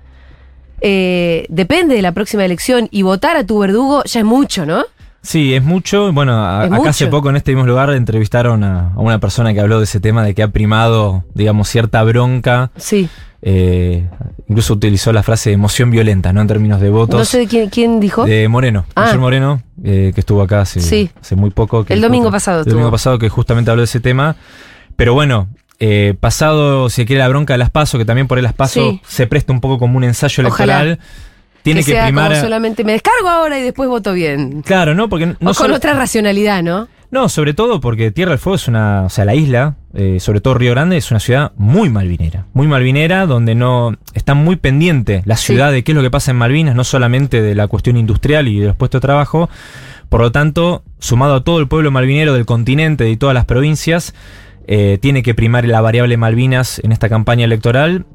eh, 0.81 1.45
depende 1.49 1.95
de 1.95 2.01
la 2.01 2.13
próxima 2.13 2.45
elección 2.45 2.87
y 2.91 3.01
votar 3.01 3.35
a 3.37 3.43
tu 3.45 3.59
verdugo 3.59 4.03
ya 4.05 4.19
es 4.21 4.25
mucho, 4.25 4.65
¿no? 4.65 4.85
Sí, 5.21 5.53
es 5.53 5.61
mucho. 5.61 6.13
Bueno, 6.13 6.33
a- 6.45 6.61
Es 6.63 6.67
acá 6.67 6.77
mucho. 6.77 6.89
hace 6.91 7.07
poco 7.07 7.29
en 7.29 7.35
este 7.35 7.51
mismo 7.53 7.67
lugar 7.67 7.89
entrevistaron 7.91 8.63
a, 8.63 8.93
a 8.93 8.99
una 8.99 9.19
persona 9.19 9.53
que 9.53 9.59
habló 9.59 9.79
de 9.79 9.83
ese 9.83 9.99
tema, 9.99 10.23
de 10.23 10.33
que 10.33 10.43
ha 10.43 10.47
primado, 10.47 11.25
digamos, 11.33 11.67
cierta 11.67 12.01
bronca. 12.03 12.71
Sí. 12.77 13.09
Eh, 13.41 14.05
incluso 14.47 14.73
utilizó 14.73 15.13
la 15.13 15.23
frase 15.23 15.51
emoción 15.51 15.91
violenta, 15.91 16.33
¿no? 16.33 16.41
En 16.41 16.47
términos 16.47 16.81
de 16.81 16.89
votos. 16.89 17.17
No 17.19 17.25
sé 17.25 17.47
quién, 17.47 17.69
quién 17.69 17.99
dijo. 17.99 18.25
De 18.25 18.47
Moreno, 18.47 18.85
Ah. 18.95 19.05
Ayer 19.05 19.19
Moreno, 19.19 19.61
eh, 19.83 20.11
que 20.13 20.19
estuvo 20.21 20.41
acá 20.41 20.61
hace, 20.61 20.81
Sí. 20.81 21.09
hace 21.21 21.35
muy 21.35 21.49
poco. 21.51 21.85
que 21.85 21.93
El 21.93 22.01
domingo 22.01 22.25
que- 22.27 22.31
pasado 22.33 22.63
El 22.63 22.69
domingo 22.69 22.91
pasado 22.91 23.17
que 23.19 23.29
justamente 23.29 23.71
habló 23.71 23.81
de 23.81 23.85
ese 23.85 23.99
tema. 23.99 24.35
Pero 24.95 25.13
bueno, 25.13 25.47
eh, 25.79 26.13
pasado, 26.19 26.89
si 26.89 27.05
quiere, 27.05 27.19
la 27.21 27.29
bronca 27.29 27.53
de 27.53 27.59
las 27.59 27.69
PASO, 27.69 27.97
que 27.97 28.05
también 28.05 28.27
por 28.27 28.37
ahí 28.37 28.43
las 28.43 28.53
PASO 28.53 28.81
Sí. 28.91 29.01
se 29.07 29.27
presta 29.27 29.53
un 29.53 29.61
poco 29.61 29.77
como 29.79 29.95
un 29.97 30.03
ensayo 30.03 30.45
Ojalá. 30.45 30.81
electoral. 30.83 30.99
Tiene 31.61 31.83
que, 31.83 31.91
sea 31.91 32.05
primar. 32.05 32.29
como 32.31 32.41
solamente 32.41 32.83
me 32.85 32.93
descargo 32.93 33.27
ahora 33.27 33.59
y 33.59 33.61
después 33.61 33.87
voto 33.89 34.13
bien. 34.13 34.61
Claro, 34.61 34.95
¿no? 34.95 35.07
Porque 35.09 35.25
no 35.25 35.33
o 35.33 35.37
con 35.45 35.53
solo- 35.53 35.75
otra 35.75 35.93
racionalidad, 35.93 36.63
¿no? 36.63 36.87
No, 37.11 37.27
sobre 37.27 37.55
todo 37.55 37.79
porque 37.81 38.11
Tierra 38.11 38.31
del 38.31 38.39
Fuego 38.39 38.55
es 38.55 38.67
una, 38.67 39.01
o 39.03 39.09
sea, 39.09 39.25
la 39.25 39.33
isla, 39.33 39.77
eh, 39.95 40.19
sobre 40.19 40.41
todo 40.41 40.53
Río 40.53 40.71
Grande, 40.71 40.95
es 40.97 41.09
una 41.09 41.19
ciudad 41.19 41.53
muy 41.57 41.89
malvinera. 41.89 42.45
Muy 42.53 42.67
malvinera, 42.67 43.25
donde 43.25 43.55
no 43.55 43.95
está 44.13 44.35
muy 44.35 44.57
pendiente 44.57 45.23
la 45.25 45.35
Sí. 45.35 45.47
ciudad 45.47 45.71
de 45.71 45.83
qué 45.83 45.93
es 45.93 45.95
lo 45.95 46.03
que 46.03 46.11
pasa 46.11 46.29
en 46.29 46.37
Malvinas, 46.37 46.75
no 46.75 46.83
solamente 46.83 47.41
de 47.41 47.55
la 47.55 47.67
cuestión 47.67 47.97
industrial 47.97 48.47
y 48.47 48.59
de 48.59 48.67
los 48.67 48.75
puestos 48.75 49.01
de 49.01 49.07
trabajo. 49.07 49.49
Por 50.09 50.21
lo 50.21 50.31
tanto, 50.31 50.83
sumado 50.99 51.33
a 51.35 51.43
todo 51.43 51.59
el 51.59 51.67
pueblo 51.67 51.89
malvinero 51.89 52.33
del 52.35 52.45
continente 52.45 53.09
y 53.09 53.17
todas 53.17 53.33
las 53.33 53.45
provincias, 53.45 54.13
eh, 54.67 54.99
tiene 55.01 55.23
que 55.23 55.33
primar 55.33 55.65
la 55.65 55.81
variable 55.81 56.15
Malvinas 56.17 56.79
en 56.83 56.91
esta 56.91 57.09
campaña 57.09 57.45
electoral 57.45 58.05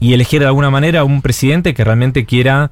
y 0.00 0.14
elegir 0.14 0.40
de 0.40 0.46
alguna 0.46 0.70
manera 0.70 1.04
un 1.04 1.20
presidente 1.20 1.74
que 1.74 1.84
realmente 1.84 2.24
quiera 2.24 2.70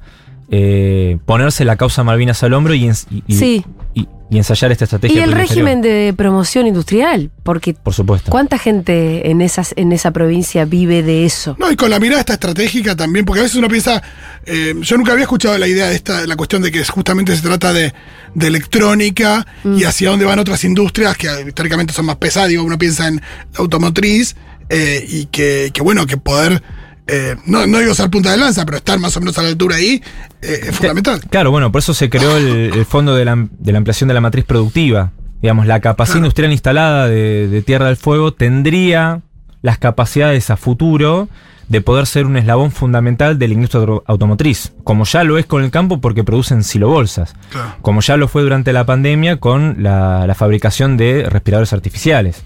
eh, 0.53 1.17
ponerse 1.25 1.63
la 1.65 1.77
causa 1.77 2.03
Malvinas 2.03 2.43
al 2.43 2.53
hombro 2.53 2.73
y- 2.73 2.89
y- 3.27 3.33
Sí. 3.33 3.63
y- 3.93 4.07
y 4.31 4.37
ensayar 4.37 4.71
esta 4.71 4.85
estrategia. 4.85 5.13
Y 5.13 5.19
el 5.19 5.29
exterior. 5.31 5.49
régimen 5.49 5.81
de 5.81 6.13
promoción 6.17 6.65
industrial, 6.65 7.29
porque 7.43 7.73
Por 7.75 7.93
supuesto. 7.93 8.31
¿cuánta 8.31 8.57
gente 8.57 9.29
en, 9.29 9.41
esas, 9.41 9.73
en 9.75 9.91
esa 9.91 10.11
provincia 10.11 10.63
vive 10.65 11.03
de 11.03 11.25
eso? 11.25 11.55
No, 11.59 11.69
y 11.69 11.75
con 11.75 11.89
la 11.91 11.99
mirada 11.99 12.21
esta 12.21 12.33
estratégica 12.33 12.95
también, 12.95 13.25
porque 13.25 13.41
a 13.41 13.43
veces 13.43 13.57
uno 13.57 13.67
piensa, 13.67 14.01
eh, 14.45 14.73
yo 14.79 14.97
nunca 14.97 15.11
había 15.11 15.23
escuchado 15.23 15.57
la 15.57 15.67
idea 15.67 15.89
de 15.89 15.95
esta, 15.95 16.25
la 16.25 16.35
cuestión 16.37 16.61
de 16.61 16.71
que 16.71 16.83
justamente 16.85 17.35
se 17.35 17.41
trata 17.41 17.73
de, 17.73 17.93
de 18.33 18.47
electrónica 18.47 19.45
Mm. 19.63 19.77
y 19.77 19.83
hacia 19.83 20.09
dónde 20.09 20.25
van 20.25 20.39
otras 20.39 20.63
industrias 20.63 21.17
que 21.17 21.27
históricamente 21.47 21.93
son 21.93 22.05
más 22.05 22.15
pesadas, 22.15 22.49
digo, 22.49 22.63
uno 22.63 22.77
piensa 22.77 23.07
en 23.07 23.15
la 23.17 23.59
automotriz 23.59 24.35
eh, 24.69 25.05
y 25.07 25.25
que, 25.25 25.71
que 25.73 25.81
bueno, 25.81 26.05
que 26.07 26.15
poder, 26.17 26.63
eh, 27.07 27.35
no, 27.45 27.65
no 27.67 27.79
digo 27.79 27.93
ser 27.93 28.09
punta 28.09 28.31
de 28.31 28.37
lanza, 28.37 28.65
pero 28.65 28.77
estar 28.77 28.99
más 28.99 29.15
o 29.17 29.19
menos 29.19 29.37
a 29.37 29.41
la 29.43 29.49
altura 29.49 29.75
ahí 29.75 30.01
eh, 30.41 30.59
es 30.67 30.75
fundamental. 30.75 31.21
Claro, 31.29 31.51
bueno, 31.51 31.71
por 31.71 31.79
eso 31.79 31.93
se 31.93 32.09
creó 32.09 32.37
el, 32.37 32.47
el 32.73 32.85
fondo 32.85 33.15
de 33.15 33.25
la, 33.25 33.35
de 33.49 33.71
la 33.71 33.77
ampliación 33.79 34.07
de 34.07 34.13
la 34.13 34.21
matriz 34.21 34.45
productiva. 34.45 35.11
Digamos, 35.41 35.65
la 35.65 35.79
capacidad 35.79 36.13
Claro. 36.15 36.25
industrial 36.25 36.51
instalada 36.51 37.07
de, 37.07 37.47
de 37.47 37.61
Tierra 37.63 37.87
del 37.87 37.97
Fuego 37.97 38.31
tendría 38.33 39.21
las 39.61 39.77
capacidades 39.79 40.49
a 40.49 40.57
futuro 40.57 41.29
de 41.67 41.79
poder 41.81 42.05
ser 42.05 42.25
un 42.25 42.35
eslabón 42.35 42.71
fundamental 42.71 43.39
de 43.39 43.47
la 43.47 43.53
industria 43.53 43.79
auto- 43.81 44.03
automotriz, 44.05 44.73
como 44.83 45.05
ya 45.05 45.23
lo 45.23 45.37
es 45.37 45.45
con 45.45 45.63
el 45.63 45.71
campo 45.71 46.01
porque 46.01 46.23
producen 46.23 46.63
silobolsas, 46.63 47.33
Claro. 47.49 47.75
como 47.81 48.01
ya 48.01 48.17
lo 48.17 48.27
fue 48.27 48.41
durante 48.41 48.73
la 48.73 48.85
pandemia 48.85 49.37
con 49.37 49.77
la, 49.81 50.27
la 50.27 50.35
fabricación 50.35 50.97
de 50.97 51.27
respiradores 51.29 51.71
artificiales. 51.71 52.43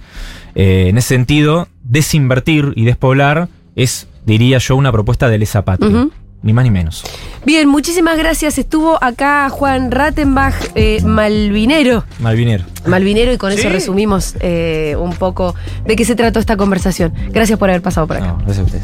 Eh, 0.54 0.88
en 0.90 0.98
ese 1.00 1.08
sentido, 1.10 1.68
desinvertir 1.84 2.72
y 2.76 2.86
despoblar 2.86 3.48
es, 3.76 4.08
diría 4.26 4.58
yo, 4.58 4.76
una 4.76 4.92
propuesta 4.92 5.30
de 5.30 5.38
lesa 5.38 5.64
patria, 5.64 6.08
ni 6.42 6.54
más 6.54 6.64
ni 6.64 6.72
menos. 6.72 7.04
Bien, 7.46 7.68
muchísimas 7.68 8.18
gracias. 8.18 8.58
Estuvo 8.58 9.04
acá 9.04 9.50
Juan 9.50 9.92
Rattenbach, 9.92 10.56
eh, 10.76 11.02
Malvinero. 11.04 12.04
Malvinero. 12.20 12.66
Malvinero, 12.86 13.34
y 13.34 13.38
con 13.38 13.52
eso 13.52 13.70
resumimos 13.70 14.36
eh, 14.40 14.96
un 15.00 15.14
poco 15.14 15.56
de 15.86 15.96
qué 15.96 16.06
se 16.06 16.16
trató 16.16 16.40
esta 16.40 16.58
conversación. 16.58 17.14
Gracias 17.30 17.58
por 17.58 17.70
haber 17.70 17.82
pasado 17.82 18.08
por 18.08 18.18
acá. 18.18 18.28
No, 18.28 18.38
gracias 18.38 18.60
a 18.60 18.64
ustedes. 18.64 18.84